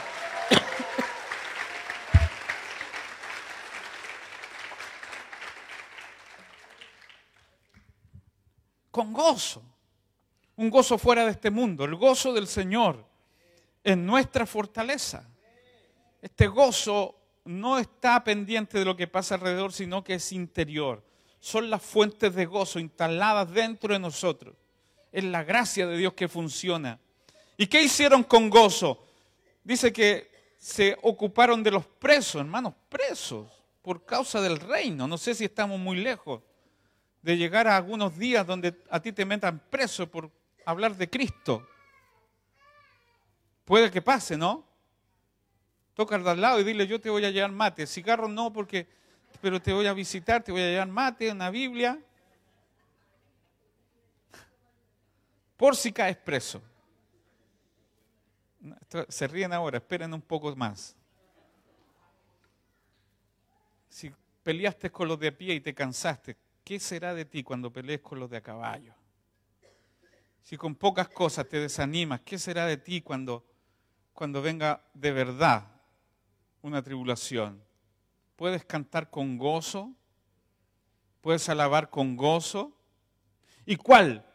[8.94, 9.64] con gozo.
[10.56, 13.04] Un gozo fuera de este mundo, el gozo del Señor
[13.84, 15.28] en nuestra fortaleza.
[16.22, 21.04] Este gozo no está pendiente de lo que pasa alrededor, sino que es interior.
[21.44, 24.56] Son las fuentes de gozo instaladas dentro de nosotros.
[25.12, 26.98] Es la gracia de Dios que funciona.
[27.58, 29.06] ¿Y qué hicieron con gozo?
[29.62, 33.52] Dice que se ocuparon de los presos, hermanos, presos,
[33.82, 35.06] por causa del reino.
[35.06, 36.42] No sé si estamos muy lejos
[37.22, 40.32] de llegar a algunos días donde a ti te metan preso por
[40.66, 41.68] hablar de Cristo.
[43.66, 44.66] Puede que pase, ¿no?
[45.94, 47.86] Toca al lado y dile, yo te voy a llevar mate.
[47.86, 48.88] Cigarro no, porque,
[49.42, 52.00] pero te voy a visitar, te voy a llevar mate, una Biblia.
[55.58, 56.62] Por si caes preso.
[59.10, 60.96] Se ríen ahora, esperen un poco más.
[63.90, 64.12] Si
[64.44, 68.20] peleaste con los de pie y te cansaste, ¿qué será de ti cuando pelees con
[68.20, 68.94] los de a caballo?
[70.42, 73.46] Si con pocas cosas te desanimas, ¿qué será de ti cuando,
[74.14, 75.68] cuando venga de verdad
[76.62, 77.64] una tribulación?
[78.36, 79.94] ¿Puedes cantar con gozo?
[81.22, 82.76] ¿Puedes alabar con gozo?
[83.66, 84.26] ¿Y cuál?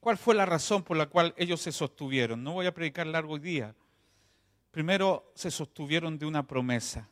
[0.00, 2.42] ¿Cuál fue la razón por la cual ellos se sostuvieron?
[2.42, 3.74] No voy a predicar largo hoy día.
[4.70, 7.08] Primero se sostuvieron de una promesa.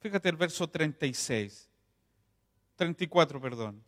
[0.00, 1.70] Fíjate el verso 36.
[2.76, 3.82] 34, perdón.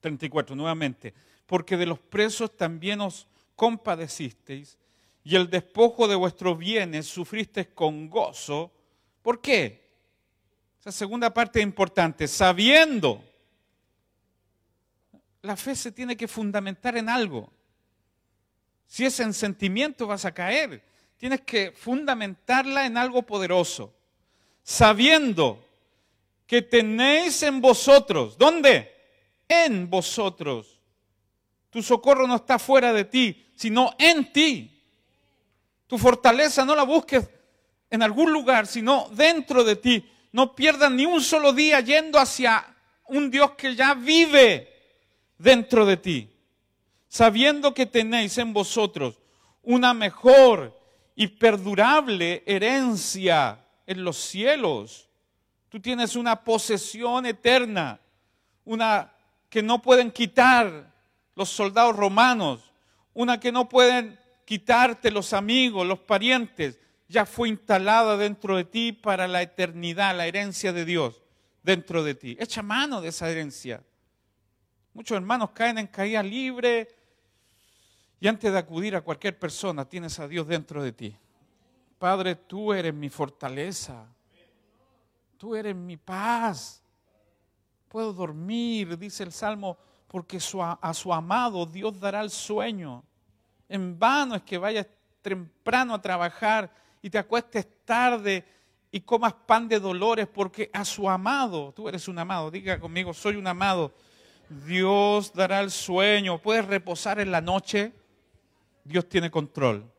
[0.00, 1.14] 34, nuevamente.
[1.46, 3.26] Porque de los presos también os
[3.56, 4.78] compadecisteis
[5.24, 8.72] y el despojo de vuestros bienes sufristeis con gozo.
[9.22, 9.87] ¿Por qué?
[10.88, 12.26] Esa segunda parte importante.
[12.26, 13.22] Sabiendo.
[15.42, 17.52] La fe se tiene que fundamentar en algo.
[18.86, 20.82] Si es en sentimiento vas a caer.
[21.18, 23.94] Tienes que fundamentarla en algo poderoso.
[24.62, 25.62] Sabiendo
[26.46, 28.38] que tenéis en vosotros.
[28.38, 28.90] ¿Dónde?
[29.46, 30.80] en vosotros.
[31.68, 34.82] Tu socorro no está fuera de ti, sino en ti.
[35.86, 37.28] Tu fortaleza no la busques
[37.90, 40.12] en algún lugar, sino dentro de ti.
[40.32, 42.74] No pierdas ni un solo día yendo hacia
[43.06, 44.68] un Dios que ya vive
[45.38, 46.30] dentro de ti,
[47.08, 49.18] sabiendo que tenéis en vosotros
[49.62, 50.78] una mejor
[51.14, 55.08] y perdurable herencia en los cielos.
[55.68, 58.00] Tú tienes una posesión eterna,
[58.64, 59.12] una
[59.48, 60.92] que no pueden quitar
[61.34, 62.72] los soldados romanos,
[63.14, 68.92] una que no pueden quitarte los amigos, los parientes, ya fue instalada dentro de ti
[68.92, 71.22] para la eternidad, la herencia de Dios
[71.62, 72.36] dentro de ti.
[72.38, 73.82] Echa mano de esa herencia.
[74.94, 76.88] Muchos hermanos caen en caída libre
[78.20, 81.16] y antes de acudir a cualquier persona tienes a Dios dentro de ti.
[81.98, 84.06] Padre, tú eres mi fortaleza.
[85.36, 86.82] Tú eres mi paz
[87.88, 90.38] puedo dormir, dice el Salmo, porque
[90.80, 93.02] a su amado Dios dará el sueño.
[93.68, 94.86] En vano es que vayas
[95.22, 98.44] temprano a trabajar y te acuestes tarde
[98.90, 103.12] y comas pan de dolores, porque a su amado, tú eres un amado, diga conmigo,
[103.12, 103.92] soy un amado,
[104.66, 107.92] Dios dará el sueño, puedes reposar en la noche,
[108.84, 109.90] Dios tiene control.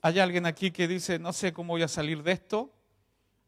[0.00, 2.72] ¿Hay alguien aquí que dice, no sé cómo voy a salir de esto?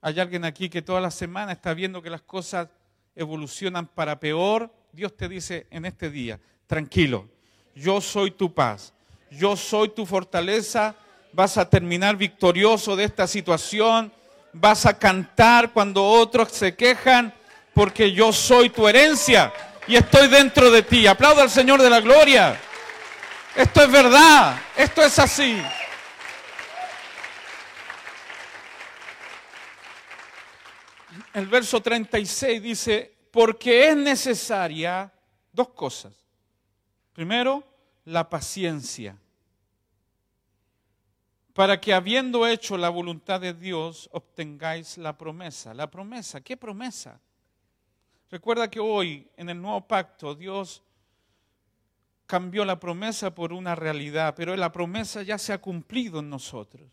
[0.01, 2.69] ¿Hay alguien aquí que toda la semana está viendo que las cosas
[3.17, 7.29] evolucionan para peor, Dios te dice en este día, tranquilo,
[7.75, 8.93] yo soy tu paz,
[9.31, 10.97] yo soy tu fortaleza,
[11.35, 14.13] vas a terminar victorioso de esta situación,
[14.53, 17.35] vas a cantar cuando otros se quejan,
[17.75, 19.53] porque yo soy tu herencia
[19.89, 21.07] y estoy dentro de ti.
[21.07, 22.57] Aplauda al Señor de la gloria.
[23.57, 25.61] Esto es verdad, esto es así.
[31.35, 35.13] el verso 36 dice, porque es necesaria
[35.53, 36.13] dos cosas.
[37.13, 37.65] Primero,
[38.05, 39.17] la paciencia,
[41.55, 45.73] para que habiendo hecho la voluntad de Dios, obtengáis la promesa.
[45.73, 47.21] La promesa, ¿qué promesa?
[48.29, 50.83] Recuerda que hoy, en el nuevo pacto, Dios
[52.27, 56.91] cambió la promesa por una realidad, pero la promesa ya se ha cumplido en nosotros.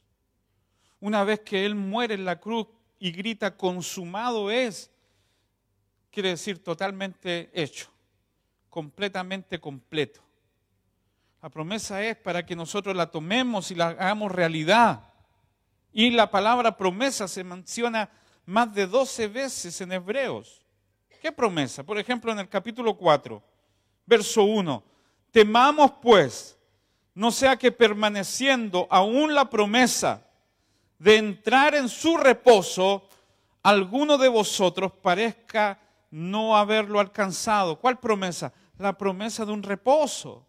[0.99, 2.67] Una vez que Él muere en la cruz,
[2.99, 4.91] y grita consumado es,
[6.11, 7.89] quiere decir totalmente hecho,
[8.69, 10.21] completamente completo.
[11.41, 15.01] La promesa es para que nosotros la tomemos y la hagamos realidad.
[15.91, 18.09] Y la palabra promesa se menciona
[18.45, 20.61] más de 12 veces en Hebreos.
[21.21, 21.83] ¿Qué promesa?
[21.83, 23.41] Por ejemplo, en el capítulo 4,
[24.05, 24.83] verso 1.
[25.31, 26.57] Temamos pues,
[27.15, 30.27] no sea que permaneciendo aún la promesa
[30.99, 33.07] de entrar en su reposo,
[33.63, 35.79] alguno de vosotros parezca
[36.11, 37.79] no haberlo alcanzado.
[37.79, 38.53] ¿Cuál promesa?
[38.77, 40.45] La promesa de un reposo.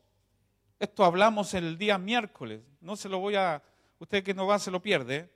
[0.83, 2.61] Esto hablamos el día miércoles.
[2.81, 3.63] No se lo voy a,
[4.01, 5.31] usted que no va se lo pierde,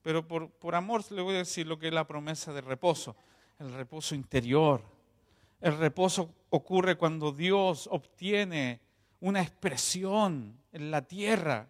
[0.00, 3.14] pero por, por amor le voy a decir lo que es la promesa de reposo.
[3.58, 4.80] El reposo interior.
[5.60, 8.80] El reposo ocurre cuando Dios obtiene
[9.20, 11.68] una expresión en la tierra,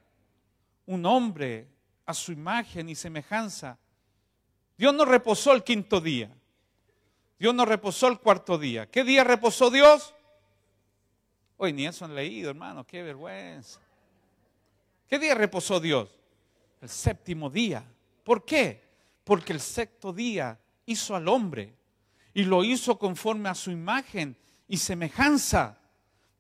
[0.87, 1.67] un hombre
[2.07, 3.77] a su imagen y semejanza.
[4.79, 6.31] Dios no reposó el quinto día.
[7.41, 8.89] Dios no reposó el cuarto día.
[8.89, 10.15] ¿Qué día reposó Dios?
[11.65, 13.79] Hoy ni eso han leído, hermano, qué vergüenza.
[15.07, 16.11] ¿Qué día reposó Dios?
[16.81, 17.85] El séptimo día.
[18.25, 18.83] ¿Por qué?
[19.23, 21.73] Porque el sexto día hizo al hombre
[22.35, 24.37] y lo hizo conforme a su imagen
[24.67, 25.79] y semejanza.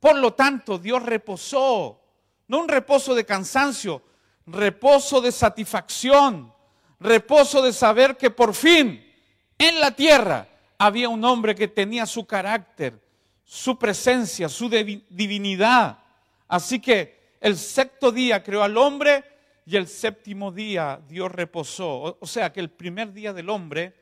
[0.00, 2.02] Por lo tanto, Dios reposó,
[2.48, 4.02] no un reposo de cansancio,
[4.46, 6.52] reposo de satisfacción,
[6.98, 9.08] reposo de saber que por fin
[9.56, 10.48] en la tierra
[10.78, 13.00] había un hombre que tenía su carácter,
[13.44, 15.98] su presencia, su divinidad.
[16.48, 19.24] Así que el sexto día creó al hombre
[19.66, 22.18] y el séptimo día Dios reposó.
[22.20, 23.94] O sea que el primer día del hombre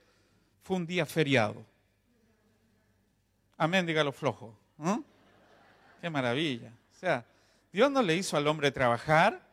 [0.62, 1.64] fue un día feriado.
[3.56, 4.56] Amén, dígalo flojo.
[6.00, 6.72] Qué maravilla.
[6.94, 7.26] O sea,
[7.72, 9.46] Dios no le hizo al hombre trabajar,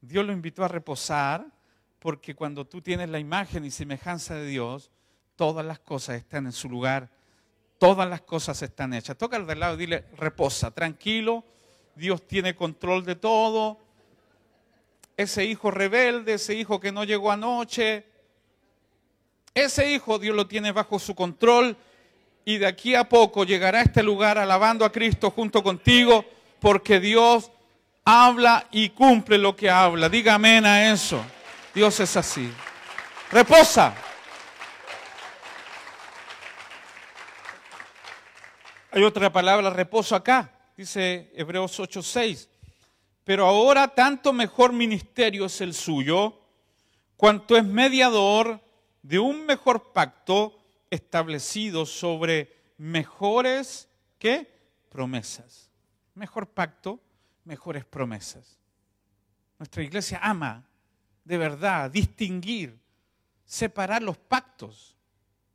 [0.00, 1.46] Dios lo invitó a reposar,
[1.98, 4.90] porque cuando tú tienes la imagen y semejanza de Dios,
[5.36, 7.10] todas las cosas están en su lugar,
[7.80, 9.16] todas las cosas están hechas.
[9.16, 11.42] Toca al de lado y dile, reposa, tranquilo,
[11.96, 13.78] Dios tiene control de todo.
[15.16, 18.04] Ese hijo rebelde, ese hijo que no llegó anoche,
[19.54, 21.74] ese hijo Dios lo tiene bajo su control
[22.44, 26.24] y de aquí a poco llegará a este lugar alabando a Cristo junto contigo,
[26.60, 27.50] porque Dios
[28.04, 30.10] habla y cumple lo que habla.
[30.10, 31.24] Diga amén a eso.
[31.74, 32.52] Dios es así.
[33.30, 33.94] Reposa.
[38.92, 42.48] Hay otra palabra, reposo acá, dice Hebreos 8:6.
[43.22, 46.40] Pero ahora tanto mejor ministerio es el suyo,
[47.16, 48.60] cuanto es mediador
[49.02, 50.58] de un mejor pacto
[50.90, 53.88] establecido sobre mejores
[54.18, 54.50] ¿qué?
[54.88, 55.70] promesas.
[56.14, 56.98] Mejor pacto,
[57.44, 58.58] mejores promesas.
[59.60, 60.66] Nuestra iglesia ama
[61.24, 62.76] de verdad distinguir,
[63.44, 64.96] separar los pactos.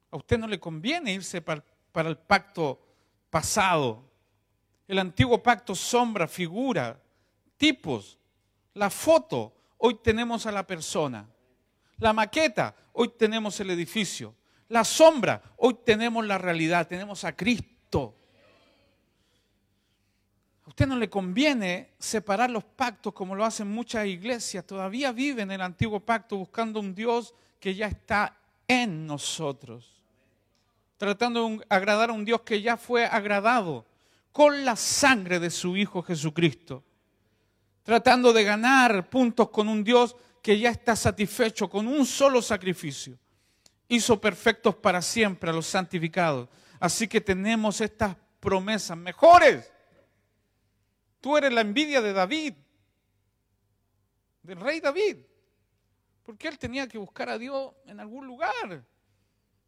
[0.10, 1.62] A usted no le conviene irse para,
[1.92, 2.85] para el pacto
[3.36, 4.02] pasado.
[4.88, 6.98] El antiguo pacto sombra, figura,
[7.58, 8.18] tipos.
[8.76, 11.28] La foto, hoy tenemos a la persona.
[11.98, 14.34] La maqueta, hoy tenemos el edificio.
[14.70, 18.16] La sombra, hoy tenemos la realidad, tenemos a Cristo.
[20.66, 24.66] A usted no le conviene separar los pactos como lo hacen muchas iglesias.
[24.66, 29.95] Todavía viven en el antiguo pacto buscando un Dios que ya está en nosotros
[30.98, 33.86] tratando de agradar a un Dios que ya fue agradado
[34.32, 36.84] con la sangre de su Hijo Jesucristo,
[37.84, 43.18] tratando de ganar puntos con un Dios que ya está satisfecho con un solo sacrificio.
[43.88, 46.50] Hizo perfectos para siempre a los santificados.
[46.80, 49.72] Así que tenemos estas promesas mejores.
[51.22, 52.54] Tú eres la envidia de David,
[54.44, 55.18] del rey David,
[56.24, 58.86] porque él tenía que buscar a Dios en algún lugar.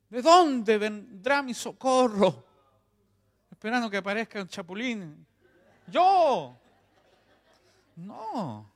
[0.09, 2.45] ¿De dónde vendrá mi socorro?
[3.51, 5.25] Esperando que aparezca un chapulín.
[5.87, 6.57] Yo.
[7.97, 8.71] No.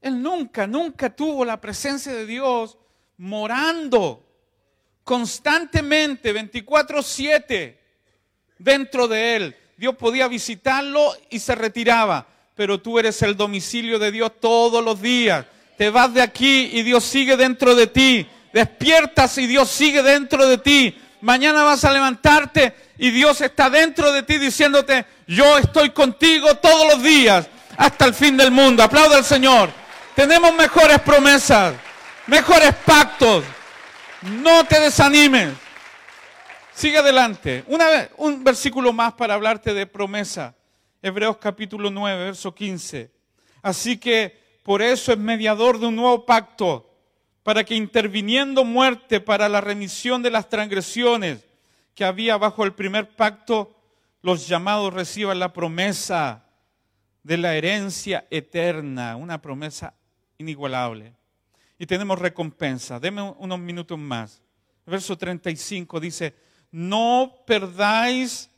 [0.00, 2.78] Él nunca, nunca tuvo la presencia de Dios
[3.18, 4.24] morando
[5.04, 7.78] constantemente, 24/7,
[8.58, 9.56] dentro de él.
[9.76, 15.00] Dios podía visitarlo y se retiraba, pero tú eres el domicilio de Dios todos los
[15.00, 15.46] días.
[15.76, 20.46] Te vas de aquí y Dios sigue dentro de ti despiertas y Dios sigue dentro
[20.46, 20.98] de ti.
[21.20, 26.94] Mañana vas a levantarte y Dios está dentro de ti diciéndote, yo estoy contigo todos
[26.94, 28.82] los días hasta el fin del mundo.
[28.82, 29.70] Aplauda al Señor.
[30.14, 31.74] Tenemos mejores promesas,
[32.26, 33.44] mejores pactos.
[34.22, 35.54] No te desanimes.
[36.74, 37.64] Sigue adelante.
[37.66, 40.54] Una un versículo más para hablarte de promesa.
[41.02, 43.10] Hebreos capítulo 9, verso 15.
[43.62, 46.87] Así que por eso es mediador de un nuevo pacto
[47.48, 51.46] para que interviniendo muerte para la remisión de las transgresiones
[51.94, 53.74] que había bajo el primer pacto,
[54.20, 56.44] los llamados reciban la promesa
[57.22, 59.94] de la herencia eterna, una promesa
[60.36, 61.14] inigualable.
[61.78, 63.00] Y tenemos recompensa.
[63.00, 64.42] Deme unos minutos más.
[64.84, 66.34] Verso 35 dice,
[66.70, 68.50] no perdáis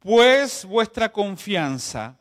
[0.00, 2.20] pues vuestra confianza,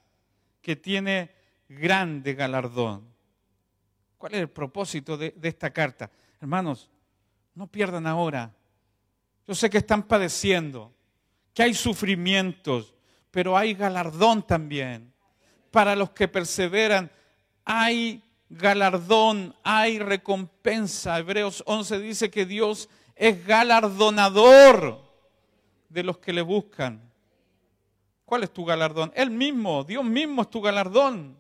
[0.62, 1.36] que tiene
[1.68, 3.09] grande galardón.
[4.20, 6.12] ¿Cuál es el propósito de, de esta carta?
[6.42, 6.90] Hermanos,
[7.56, 8.54] no pierdan ahora.
[9.48, 10.94] Yo sé que están padeciendo,
[11.54, 12.94] que hay sufrimientos,
[13.32, 15.14] pero hay galardón también.
[15.72, 17.10] Para los que perseveran,
[17.64, 21.18] hay galardón, hay recompensa.
[21.18, 25.02] Hebreos 11 dice que Dios es galardonador
[25.88, 27.10] de los que le buscan.
[28.26, 29.14] ¿Cuál es tu galardón?
[29.16, 31.39] Él mismo, Dios mismo es tu galardón.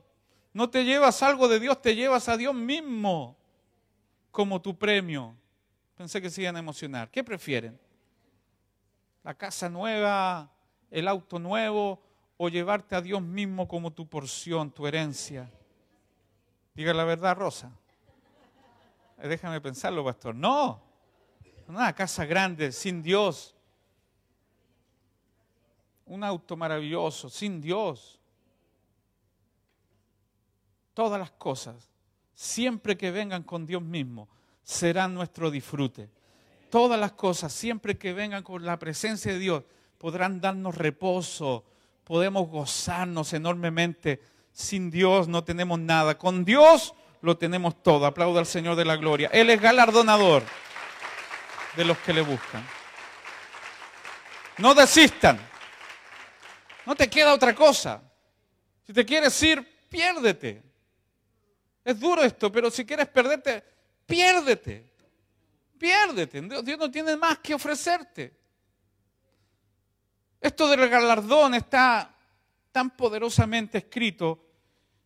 [0.54, 3.38] No te llevas algo de Dios, te llevas a Dios mismo
[4.32, 5.36] como tu premio.
[5.96, 7.10] Pensé que se iban a emocionar.
[7.10, 7.80] ¿Qué prefieren?
[9.24, 10.52] ¿La casa nueva,
[10.90, 12.02] el auto nuevo
[12.38, 15.52] o llevarte a Dios mismo como tu porción, tu herencia?
[16.74, 17.72] Diga la verdad, Rosa.
[19.18, 20.34] Eh, déjame pensarlo, pastor.
[20.34, 20.82] No,
[21.68, 23.56] una casa grande sin Dios
[26.10, 28.19] un auto maravilloso, sin Dios.
[30.94, 31.90] Todas las cosas,
[32.34, 34.30] siempre que vengan con Dios mismo,
[34.64, 36.10] serán nuestro disfrute.
[36.70, 39.64] Todas las cosas, siempre que vengan con la presencia de Dios,
[39.98, 41.66] podrán darnos reposo,
[42.04, 44.22] podemos gozarnos enormemente.
[44.52, 46.18] Sin Dios no tenemos nada.
[46.18, 48.06] Con Dios lo tenemos todo.
[48.06, 49.30] Aplauda al Señor de la gloria.
[49.32, 50.44] Él es galardonador
[51.76, 52.66] de los que le buscan.
[54.58, 55.40] No desistan.
[56.86, 58.02] No te queda otra cosa.
[58.86, 60.69] Si te quieres ir, piérdete.
[61.90, 63.64] Es duro esto, pero si quieres perderte,
[64.06, 64.94] piérdete.
[65.76, 66.40] Piérdete.
[66.62, 68.32] Dios no tiene más que ofrecerte.
[70.40, 72.16] Esto del galardón está
[72.72, 74.40] tan poderosamente escrito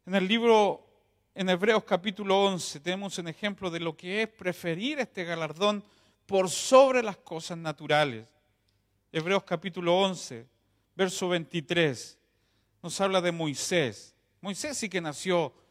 [0.05, 0.86] en el libro,
[1.34, 2.81] en Hebreos capítulo 11.
[2.81, 5.81] Tenemos un ejemplo de lo que es preferir este galardón
[6.25, 8.27] por sobre las cosas naturales.
[9.09, 10.45] Hebreos capítulo 11,
[10.95, 12.19] verso 23,
[12.81, 14.13] nos habla de Moisés.
[14.41, 15.62] Moisés sí que nació,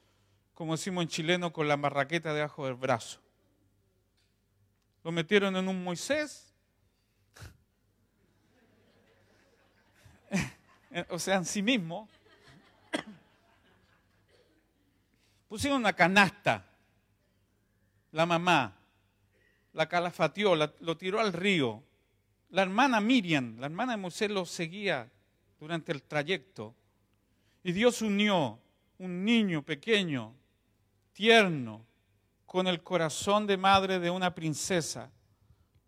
[0.54, 3.20] como decimos en chileno, con la marraqueta debajo del brazo.
[5.04, 6.52] Lo metieron en un Moisés,
[11.08, 12.08] o sea, en sí mismo.
[15.48, 16.64] Pusieron una canasta,
[18.12, 18.76] la mamá,
[19.72, 21.82] la calafateó, lo tiró al río,
[22.52, 25.10] la hermana Miriam, la hermana de Moisés, lo seguía
[25.58, 26.74] durante el trayecto.
[27.64, 28.60] Y Dios unió
[28.98, 30.34] un niño pequeño,
[31.12, 31.84] tierno,
[32.46, 35.10] con el corazón de madre de una princesa,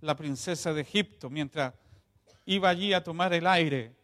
[0.00, 1.74] la princesa de Egipto, mientras
[2.46, 3.94] iba allí a tomar el aire,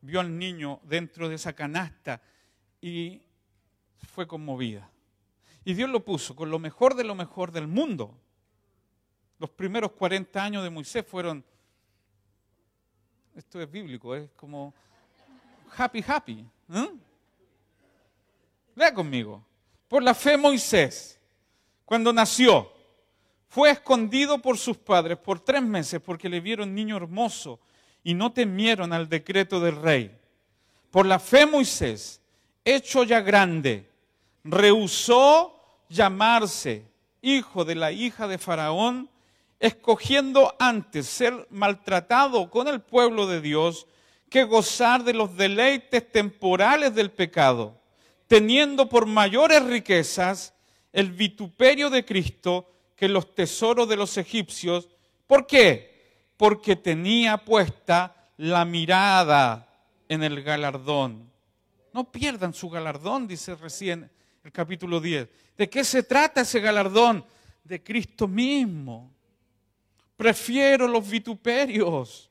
[0.00, 2.20] vio al niño dentro de esa canasta
[2.80, 3.22] y
[3.98, 4.90] fue conmovida.
[5.64, 8.18] Y Dios lo puso con lo mejor de lo mejor del mundo.
[9.38, 11.44] Los primeros 40 años de Moisés fueron
[13.34, 14.74] esto es bíblico, es como
[15.76, 16.44] happy, happy.
[16.74, 16.90] ¿eh?
[18.94, 19.42] Conmigo.
[19.92, 21.20] Por la fe Moisés,
[21.84, 22.72] cuando nació,
[23.46, 27.60] fue escondido por sus padres por tres meses porque le vieron niño hermoso
[28.02, 30.18] y no temieron al decreto del rey.
[30.90, 32.22] Por la fe Moisés,
[32.64, 33.86] hecho ya grande,
[34.44, 36.86] rehusó llamarse
[37.20, 39.10] hijo de la hija de Faraón
[39.60, 43.86] escogiendo antes ser maltratado con el pueblo de Dios
[44.30, 47.81] que gozar de los deleites temporales del pecado,
[48.32, 50.54] teniendo por mayores riquezas
[50.90, 52.66] el vituperio de Cristo
[52.96, 54.88] que los tesoros de los egipcios.
[55.26, 56.30] ¿Por qué?
[56.38, 59.68] Porque tenía puesta la mirada
[60.08, 61.30] en el galardón.
[61.92, 64.10] No pierdan su galardón, dice recién
[64.42, 65.28] el capítulo 10.
[65.58, 67.26] ¿De qué se trata ese galardón?
[67.62, 69.12] De Cristo mismo.
[70.16, 72.30] Prefiero los vituperios.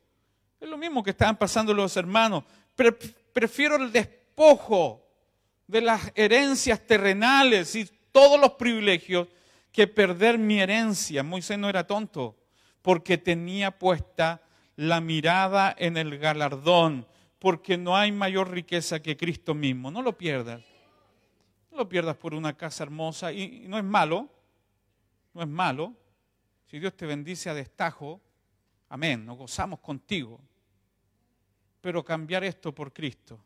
[0.59, 2.43] Es lo mismo que estaban pasando los hermanos.
[3.31, 5.00] prefiero el despojo
[5.71, 9.29] de las herencias terrenales y todos los privilegios
[9.71, 11.23] que perder mi herencia.
[11.23, 12.35] Moisés no era tonto
[12.81, 14.41] porque tenía puesta
[14.75, 17.07] la mirada en el galardón,
[17.39, 19.89] porque no hay mayor riqueza que Cristo mismo.
[19.91, 20.61] No lo pierdas.
[21.71, 24.27] No lo pierdas por una casa hermosa y no es malo,
[25.33, 25.95] no es malo,
[26.65, 28.19] si Dios te bendice a destajo,
[28.89, 30.41] amén, nos gozamos contigo.
[31.79, 33.41] Pero cambiar esto por Cristo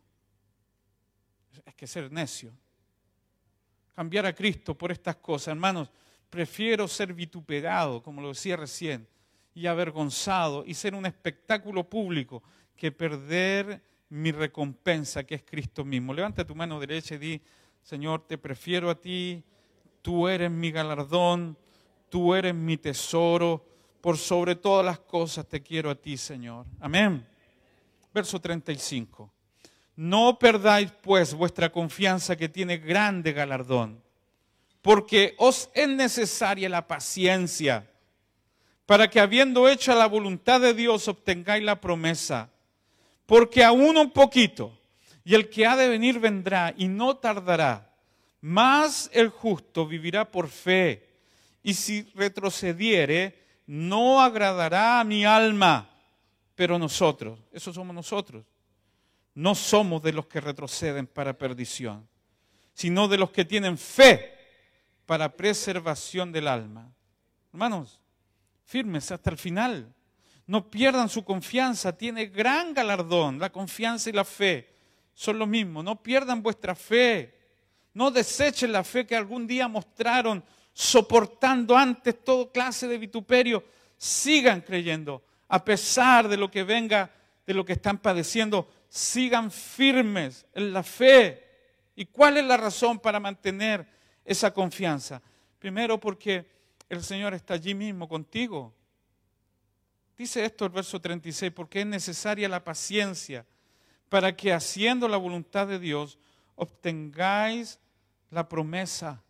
[1.65, 2.53] es que ser necio.
[3.93, 5.89] Cambiar a Cristo por estas cosas, hermanos,
[6.29, 9.07] prefiero ser vituperado, como lo decía recién,
[9.53, 12.43] y avergonzado y ser un espectáculo público
[12.75, 16.13] que perder mi recompensa, que es Cristo mismo.
[16.13, 17.41] Levanta tu mano derecha y di,
[17.81, 19.43] Señor, te prefiero a ti,
[20.01, 21.57] tú eres mi galardón,
[22.09, 23.65] tú eres mi tesoro,
[24.01, 26.67] por sobre todas las cosas te quiero a ti, Señor.
[26.79, 27.25] Amén.
[28.13, 29.34] Verso 35.
[29.95, 34.01] No perdáis pues vuestra confianza que tiene grande galardón,
[34.81, 37.89] porque os es necesaria la paciencia,
[38.85, 42.49] para que habiendo hecho la voluntad de Dios obtengáis la promesa.
[43.25, 44.77] Porque aún un poquito,
[45.23, 47.91] y el que ha de venir vendrá y no tardará,
[48.41, 51.09] más el justo vivirá por fe,
[51.63, 55.89] y si retrocediere, no agradará a mi alma,
[56.53, 58.45] pero nosotros, esos somos nosotros,
[59.35, 62.07] no somos de los que retroceden para perdición,
[62.73, 64.33] sino de los que tienen fe
[65.05, 66.91] para preservación del alma.
[67.51, 67.99] Hermanos,
[68.63, 69.93] firmes hasta el final.
[70.47, 73.39] No pierdan su confianza, tiene gran galardón.
[73.39, 74.73] La confianza y la fe
[75.13, 75.83] son lo mismo.
[75.83, 77.33] No pierdan vuestra fe.
[77.93, 83.63] No desechen la fe que algún día mostraron soportando antes todo clase de vituperio.
[83.97, 87.11] Sigan creyendo, a pesar de lo que venga,
[87.45, 88.69] de lo que están padeciendo.
[88.95, 91.43] Sigan firmes en la fe.
[91.97, 93.85] ¿Y cuál es la razón para mantener
[94.23, 95.21] esa confianza?
[95.59, 96.49] Primero porque
[96.87, 98.73] el Señor está allí mismo contigo.
[100.17, 103.45] Dice esto el verso 36, porque es necesaria la paciencia
[104.07, 106.17] para que haciendo la voluntad de Dios
[106.55, 107.81] obtengáis
[108.29, 109.21] la promesa.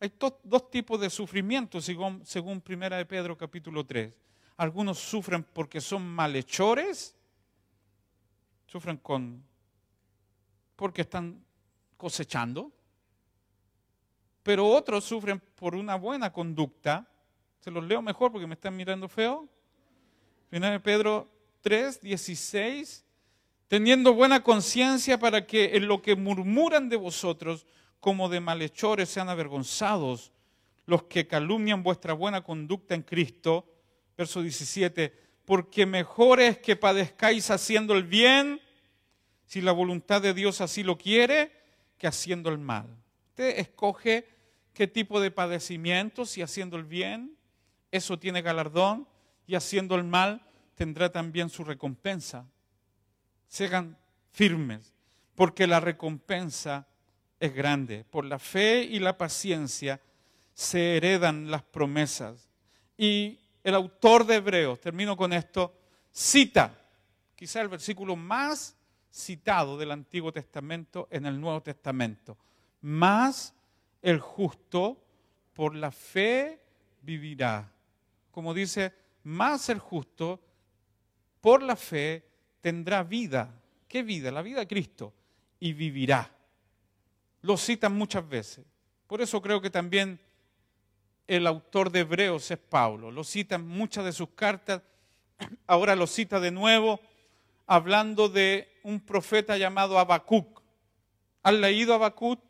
[0.00, 0.10] Hay
[0.42, 4.10] dos tipos de sufrimiento según, Primera de Pedro capítulo 3.
[4.56, 7.14] Algunos sufren porque son malhechores,
[8.68, 9.42] sufren con
[10.76, 11.44] porque están
[11.96, 12.70] cosechando,
[14.44, 17.08] pero otros sufren por una buena conducta.
[17.58, 19.48] Se los leo mejor porque me están mirando feo.
[20.52, 21.28] 1 Pedro
[21.62, 23.04] 3, 16,
[23.66, 27.66] teniendo buena conciencia para que en lo que murmuran de vosotros
[27.98, 30.32] como de malhechores sean avergonzados
[30.86, 33.66] los que calumnian vuestra buena conducta en Cristo.
[34.16, 38.60] Verso 17, porque mejor es que padezcáis haciendo el bien,
[39.46, 41.50] si la voluntad de Dios así lo quiere,
[41.96, 42.84] que haciendo el mal.
[43.30, 44.28] Usted escoge
[44.74, 47.34] qué tipo de padecimiento, si haciendo el bien,
[47.90, 49.08] eso tiene galardón,
[49.46, 50.42] y haciendo el mal
[50.74, 52.44] tendrá también su recompensa.
[53.46, 53.96] Sean
[54.32, 54.92] firmes,
[55.34, 56.86] porque la recompensa
[57.40, 58.04] es grande.
[58.04, 59.98] Por la fe y la paciencia
[60.52, 62.50] se heredan las promesas.
[62.98, 65.74] Y el autor de Hebreos, termino con esto,
[66.10, 66.74] cita
[67.38, 68.76] quizá el versículo más
[69.12, 72.36] citado del Antiguo Testamento en el Nuevo Testamento.
[72.80, 73.54] Más
[74.02, 75.00] el justo
[75.54, 76.60] por la fe
[77.02, 77.72] vivirá.
[78.32, 78.92] Como dice
[79.22, 80.40] más el justo
[81.40, 82.24] por la fe
[82.60, 83.54] tendrá vida.
[83.86, 84.32] ¿Qué vida?
[84.32, 85.14] La vida de Cristo.
[85.60, 86.28] Y vivirá.
[87.42, 88.66] Lo citan muchas veces.
[89.06, 90.20] Por eso creo que también
[91.28, 93.12] el autor de Hebreos es Pablo.
[93.12, 94.82] Lo cita en muchas de sus cartas.
[95.66, 96.98] Ahora lo cita de nuevo
[97.66, 100.62] hablando de un profeta llamado Habacuc.
[101.42, 102.40] ¿Han leído Habacuc?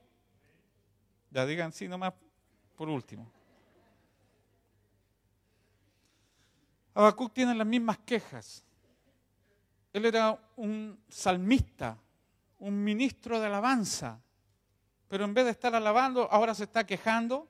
[1.30, 2.14] Ya digan sí nomás
[2.76, 3.30] por último.
[6.94, 8.64] Habacuc tiene las mismas quejas.
[9.92, 11.98] Él era un salmista,
[12.60, 14.20] un ministro de alabanza,
[15.08, 17.48] pero en vez de estar alabando, ahora se está quejando.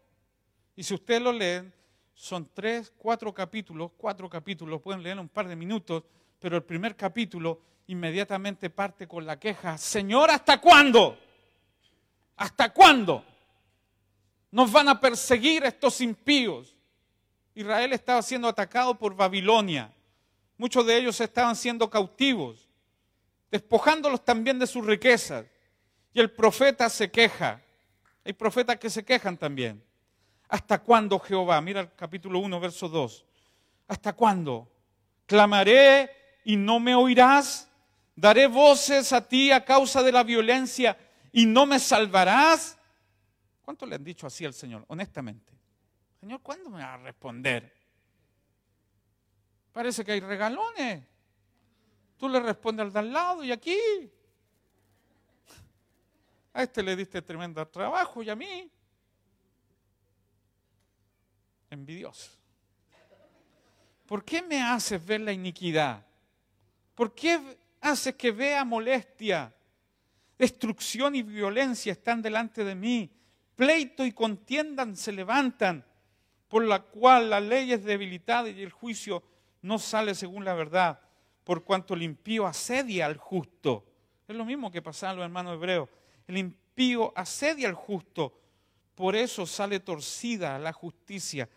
[0.78, 1.74] Y si ustedes lo leen,
[2.14, 6.04] son tres, cuatro capítulos, cuatro capítulos, pueden leer un par de minutos,
[6.38, 11.18] pero el primer capítulo inmediatamente parte con la queja, Señor, ¿hasta cuándo?
[12.36, 13.24] ¿Hasta cuándo?
[14.52, 16.76] Nos van a perseguir estos impíos.
[17.56, 19.92] Israel estaba siendo atacado por Babilonia.
[20.56, 22.68] Muchos de ellos estaban siendo cautivos,
[23.50, 25.44] despojándolos también de sus riquezas.
[26.14, 27.60] Y el profeta se queja.
[28.24, 29.87] Hay profetas que se quejan también.
[30.48, 31.60] ¿Hasta cuándo, Jehová?
[31.60, 33.26] Mira el capítulo 1, verso 2.
[33.88, 34.70] ¿Hasta cuándo?
[35.26, 36.10] Clamaré
[36.44, 37.68] y no me oirás.
[38.16, 40.96] Daré voces a ti a causa de la violencia
[41.32, 42.78] y no me salvarás.
[43.62, 44.84] ¿Cuánto le han dicho así al Señor?
[44.88, 45.52] Honestamente.
[46.18, 47.72] Señor, ¿cuándo me va a responder?
[49.72, 51.04] Parece que hay regalones.
[52.16, 53.78] Tú le respondes al de al lado y aquí.
[56.54, 58.68] A este le diste tremendo trabajo y a mí.
[61.70, 62.30] Envidioso.
[64.06, 66.04] ¿Por qué me haces ver la iniquidad?
[66.94, 69.54] ¿Por qué haces que vea molestia?
[70.38, 73.10] Destrucción y violencia están delante de mí.
[73.54, 75.84] Pleito y contiendan se levantan
[76.48, 79.22] por la cual la ley es debilitada y el juicio
[79.62, 81.00] no sale según la verdad.
[81.44, 83.86] por cuanto el impío asedia al justo.
[84.28, 85.88] Es lo mismo que pasaba los hermanos hebreos.
[86.26, 88.38] El impío asedia al justo,
[88.94, 91.48] por eso sale torcida la justicia.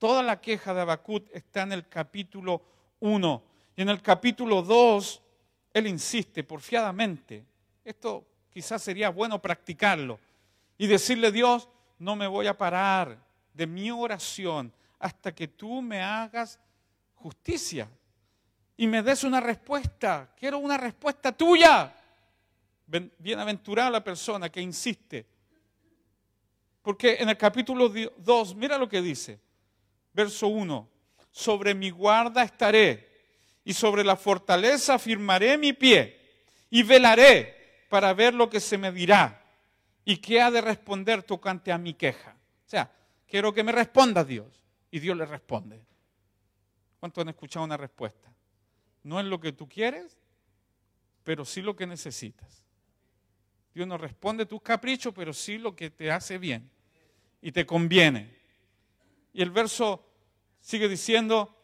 [0.00, 2.62] Toda la queja de Abacut está en el capítulo
[3.00, 3.42] 1.
[3.76, 5.22] Y en el capítulo 2,
[5.74, 7.44] él insiste porfiadamente.
[7.84, 10.18] Esto quizás sería bueno practicarlo.
[10.78, 13.18] Y decirle, Dios, no me voy a parar
[13.52, 16.58] de mi oración hasta que tú me hagas
[17.16, 17.86] justicia
[18.78, 20.32] y me des una respuesta.
[20.34, 21.94] Quiero una respuesta tuya.
[23.18, 25.26] Bienaventurada la persona que insiste.
[26.80, 29.49] Porque en el capítulo 2, mira lo que dice.
[30.12, 30.88] Verso 1.
[31.30, 33.08] Sobre mi guarda estaré
[33.64, 36.18] y sobre la fortaleza firmaré mi pie
[36.70, 39.44] y velaré para ver lo que se me dirá
[40.04, 42.36] y qué ha de responder tocante a mi queja.
[42.66, 42.90] O sea,
[43.28, 44.60] quiero que me responda Dios.
[44.90, 45.80] Y Dios le responde.
[46.98, 48.32] ¿Cuántos han escuchado una respuesta?
[49.02, 50.18] No es lo que tú quieres,
[51.22, 52.64] pero sí lo que necesitas.
[53.72, 56.68] Dios no responde tus caprichos, pero sí lo que te hace bien
[57.40, 58.39] y te conviene.
[59.32, 60.04] Y el verso
[60.60, 61.54] sigue diciendo,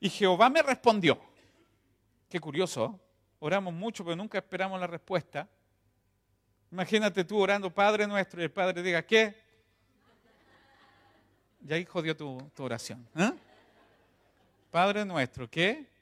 [0.00, 1.20] y Jehová me respondió.
[2.28, 2.98] Qué curioso,
[3.40, 5.48] oramos mucho, pero nunca esperamos la respuesta.
[6.70, 9.34] Imagínate tú orando Padre nuestro y el Padre diga, ¿qué?
[11.60, 13.06] Ya ahí jodió tu, oración.
[13.14, 13.32] ¿eh?
[14.70, 15.92] Padre nuestro, ¿qué?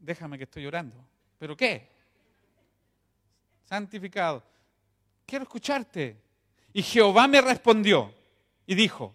[0.00, 0.96] déjame que estoy llorando.
[1.38, 1.88] ¿Pero qué?
[3.64, 4.42] Santificado.
[5.26, 6.20] Quiero escucharte.
[6.72, 8.12] Y Jehová me respondió
[8.66, 9.14] y dijo,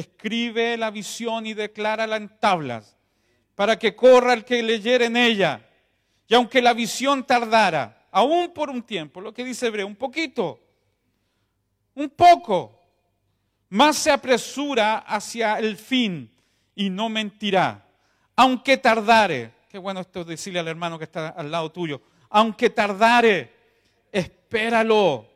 [0.00, 2.96] escribe la visión y declárala en tablas,
[3.54, 5.66] para que corra el que leyere en ella.
[6.26, 10.60] Y aunque la visión tardara, aún por un tiempo, lo que dice Hebreo, un poquito,
[11.94, 12.80] un poco,
[13.70, 16.30] más se apresura hacia el fin
[16.74, 17.86] y no mentirá,
[18.36, 19.52] aunque tardare.
[19.68, 22.00] Qué bueno esto decirle al hermano que está al lado tuyo.
[22.30, 23.54] Aunque tardare,
[24.10, 25.26] espéralo,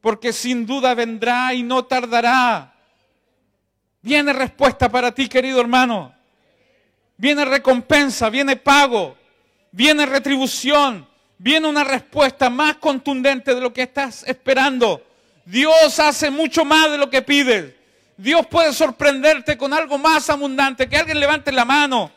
[0.00, 2.74] porque sin duda vendrá y no tardará.
[4.02, 6.14] Viene respuesta para ti, querido hermano.
[7.16, 9.16] Viene recompensa, viene pago,
[9.72, 15.04] viene retribución, viene una respuesta más contundente de lo que estás esperando.
[15.44, 17.74] Dios hace mucho más de lo que pides.
[18.16, 20.88] Dios puede sorprenderte con algo más abundante.
[20.88, 22.10] Que alguien levante la mano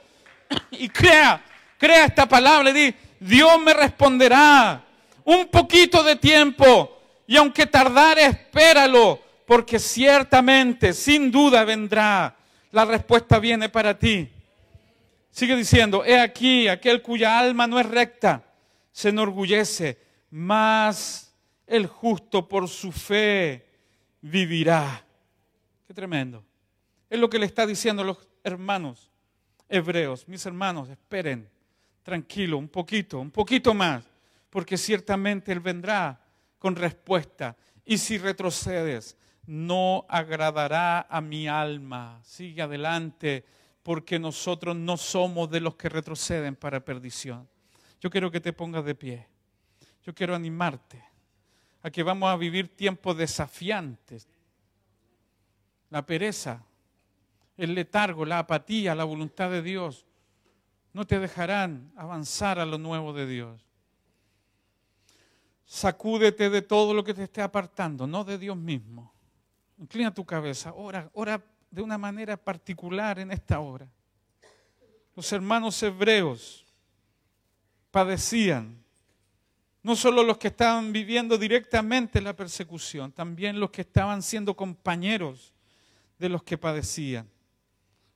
[0.72, 1.44] y crea,
[1.78, 4.84] crea esta palabra y di, Dios me responderá
[5.26, 12.36] un poquito de tiempo y aunque tardare, espéralo, porque ciertamente, sin duda vendrá.
[12.72, 14.30] La respuesta viene para ti.
[15.30, 18.44] Sigue diciendo, he aquí aquel cuya alma no es recta,
[18.92, 21.34] se enorgullece, mas
[21.66, 23.66] el justo por su fe
[24.22, 25.04] vivirá.
[25.88, 26.44] Qué tremendo.
[27.10, 29.12] Es lo que le está diciendo a los hermanos
[29.70, 31.50] hebreos, mis hermanos, esperen,
[32.04, 34.04] tranquilo, un poquito, un poquito más,
[34.50, 36.20] porque ciertamente Él vendrá
[36.60, 37.56] con respuesta.
[37.86, 42.20] Y si retrocedes, no agradará a mi alma.
[42.24, 43.46] Sigue adelante,
[43.84, 47.48] porque nosotros no somos de los que retroceden para perdición.
[48.00, 49.28] Yo quiero que te pongas de pie.
[50.04, 51.04] Yo quiero animarte
[51.82, 54.28] a que vamos a vivir tiempos desafiantes.
[55.90, 56.64] La pereza
[57.58, 60.06] el letargo, la apatía, la voluntad de Dios,
[60.92, 63.62] no te dejarán avanzar a lo nuevo de Dios.
[65.66, 69.13] Sacúdete de todo lo que te esté apartando, no de Dios mismo.
[69.78, 73.88] Inclina tu cabeza, ora, ora de una manera particular en esta hora.
[75.16, 76.66] Los hermanos hebreos
[77.92, 78.84] padecían,
[79.82, 85.54] no solo los que estaban viviendo directamente la persecución, también los que estaban siendo compañeros
[86.18, 87.30] de los que padecían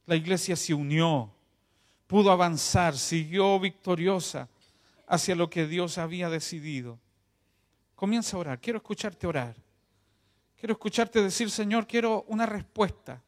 [0.08, 1.32] la iglesia se unió,
[2.08, 4.50] pudo avanzar, siguió victoriosa
[5.06, 6.98] hacia lo que Dios había decidido.
[7.94, 9.56] Comienza a orar, quiero escucharte orar.
[10.58, 13.22] Quiero escucharte decir, Señor, quiero una respuesta.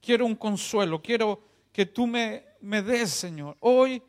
[0.00, 1.42] Quiero un consuelo, quiero
[1.72, 4.02] que tú me, me des, Señor, hoy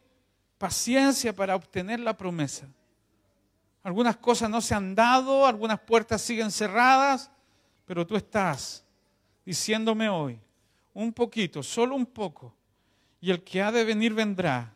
[0.57, 2.67] paciencia para obtener la promesa.
[3.81, 7.31] Algunas cosas no se han dado, algunas puertas siguen cerradas,
[7.86, 8.83] pero tú estás
[9.45, 10.39] diciéndome hoy,
[10.93, 12.53] un poquito, solo un poco,
[13.21, 14.73] y el que ha de venir vendrá.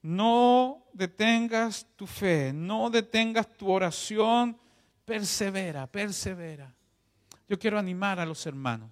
[0.00, 4.58] No detengas tu fe, no detengas tu oración,
[5.12, 6.74] persevera, persevera.
[7.46, 8.90] Yo quiero animar a los hermanos.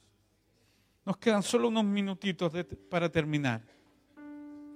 [1.06, 2.52] Nos quedan solo unos minutitos
[2.90, 3.62] para terminar.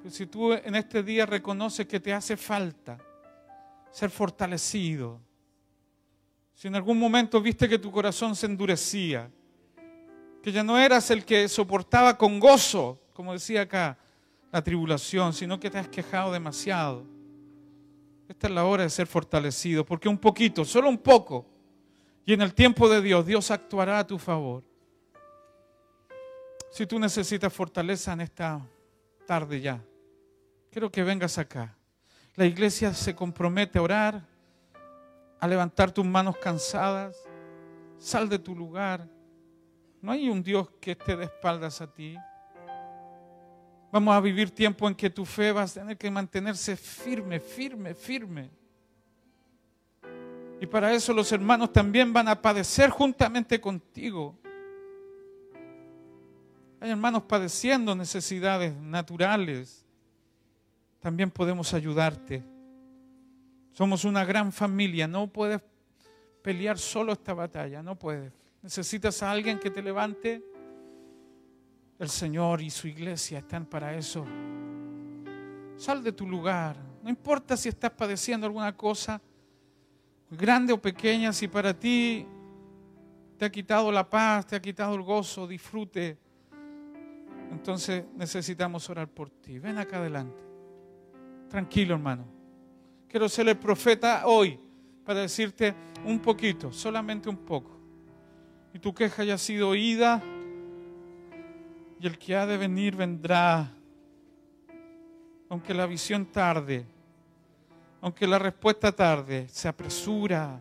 [0.08, 2.98] si tú en este día reconoces que te hace falta
[3.92, 5.20] ser fortalecido,
[6.54, 9.30] si en algún momento viste que tu corazón se endurecía,
[10.42, 13.98] que ya no eras el que soportaba con gozo, como decía acá,
[14.50, 17.04] la tribulación, sino que te has quejado demasiado.
[18.28, 21.46] Esta es la hora de ser fortalecido, porque un poquito, solo un poco,
[22.24, 24.64] y en el tiempo de Dios, Dios actuará a tu favor.
[26.70, 28.60] Si tú necesitas fortaleza en esta
[29.26, 29.80] tarde ya,
[30.70, 31.76] quiero que vengas acá.
[32.34, 34.26] La iglesia se compromete a orar,
[35.38, 37.16] a levantar tus manos cansadas.
[37.98, 39.06] Sal de tu lugar.
[40.00, 42.16] No hay un Dios que esté de espaldas a ti.
[43.94, 47.94] Vamos a vivir tiempo en que tu fe va a tener que mantenerse firme, firme,
[47.94, 48.50] firme.
[50.60, 54.36] Y para eso los hermanos también van a padecer juntamente contigo.
[56.80, 59.86] Hay hermanos padeciendo necesidades naturales.
[60.98, 62.42] También podemos ayudarte.
[63.74, 65.06] Somos una gran familia.
[65.06, 65.60] No puedes
[66.42, 67.80] pelear solo esta batalla.
[67.80, 68.32] No puedes.
[68.60, 70.42] Necesitas a alguien que te levante
[71.98, 74.24] el Señor y su iglesia están para eso.
[75.76, 76.76] Sal de tu lugar.
[77.02, 79.20] No importa si estás padeciendo alguna cosa,
[80.30, 82.26] grande o pequeña, si para ti
[83.36, 86.18] te ha quitado la paz, te ha quitado el gozo, disfrute.
[87.50, 89.58] Entonces necesitamos orar por ti.
[89.58, 90.42] Ven acá adelante.
[91.48, 92.24] Tranquilo, hermano.
[93.08, 94.58] Quiero ser el profeta hoy
[95.04, 95.74] para decirte
[96.04, 97.78] un poquito, solamente un poco.
[98.72, 100.22] Y tu queja haya sido oída
[102.00, 103.72] y el que ha de venir vendrá.
[105.48, 106.84] Aunque la visión tarde,
[108.00, 110.60] aunque la respuesta tarde, se apresura.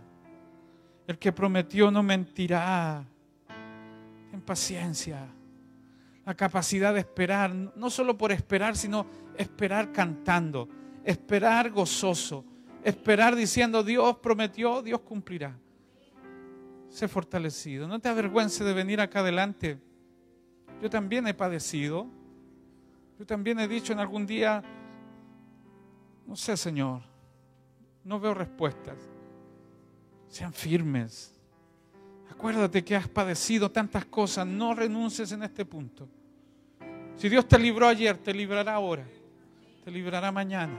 [1.08, 3.04] El que prometió no mentirá.
[4.32, 5.28] Ten paciencia.
[6.26, 9.06] La capacidad de esperar, no solo por esperar, sino
[9.38, 10.70] esperar cantando,
[11.04, 12.46] esperar gozoso,
[12.84, 15.58] esperar diciendo Dios prometió, Dios cumplirá.
[16.88, 17.88] Sé fortalecido.
[17.88, 19.82] No te avergüences de venir acá adelante
[20.84, 22.08] yo también he padecido.
[23.18, 24.62] Yo también he dicho en algún día,
[26.28, 27.02] no sé, Señor,
[28.04, 28.98] no veo respuestas.
[30.28, 31.40] Sean firmes.
[32.30, 34.46] Acuérdate que has padecido tantas cosas.
[34.46, 36.10] No renuncies en este punto.
[37.16, 39.06] Si Dios te libró ayer, te librará ahora.
[39.86, 40.78] Te librará mañana.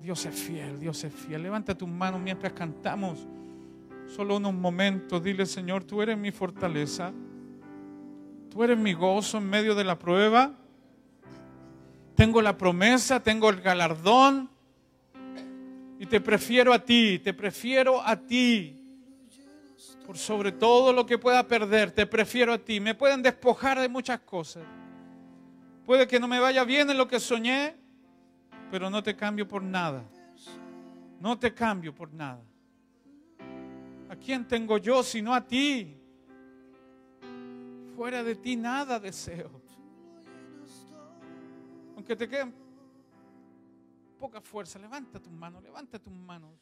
[0.00, 1.42] Dios es fiel, Dios es fiel.
[1.42, 3.26] Levanta tus manos mientras cantamos.
[4.06, 5.20] Solo unos momentos.
[5.24, 7.12] Dile, Señor, tú eres mi fortaleza.
[8.50, 10.52] Tú eres mi gozo en medio de la prueba.
[12.14, 14.50] Tengo la promesa, tengo el galardón.
[15.98, 18.74] Y te prefiero a ti, te prefiero a ti.
[20.06, 22.80] Por sobre todo lo que pueda perder, te prefiero a ti.
[22.80, 24.64] Me pueden despojar de muchas cosas.
[25.84, 27.76] Puede que no me vaya bien en lo que soñé,
[28.70, 30.04] pero no te cambio por nada.
[31.20, 32.42] No te cambio por nada.
[34.08, 35.97] ¿A quién tengo yo sino a ti?
[37.98, 39.50] Fuera de ti nada deseo.
[41.96, 42.54] Aunque te queden
[44.20, 46.52] poca fuerza, levanta tus manos, levanta tus manos.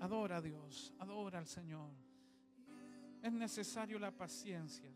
[0.00, 1.92] Adora a Dios, adora al Señor.
[3.22, 4.90] Es necesario la paciencia.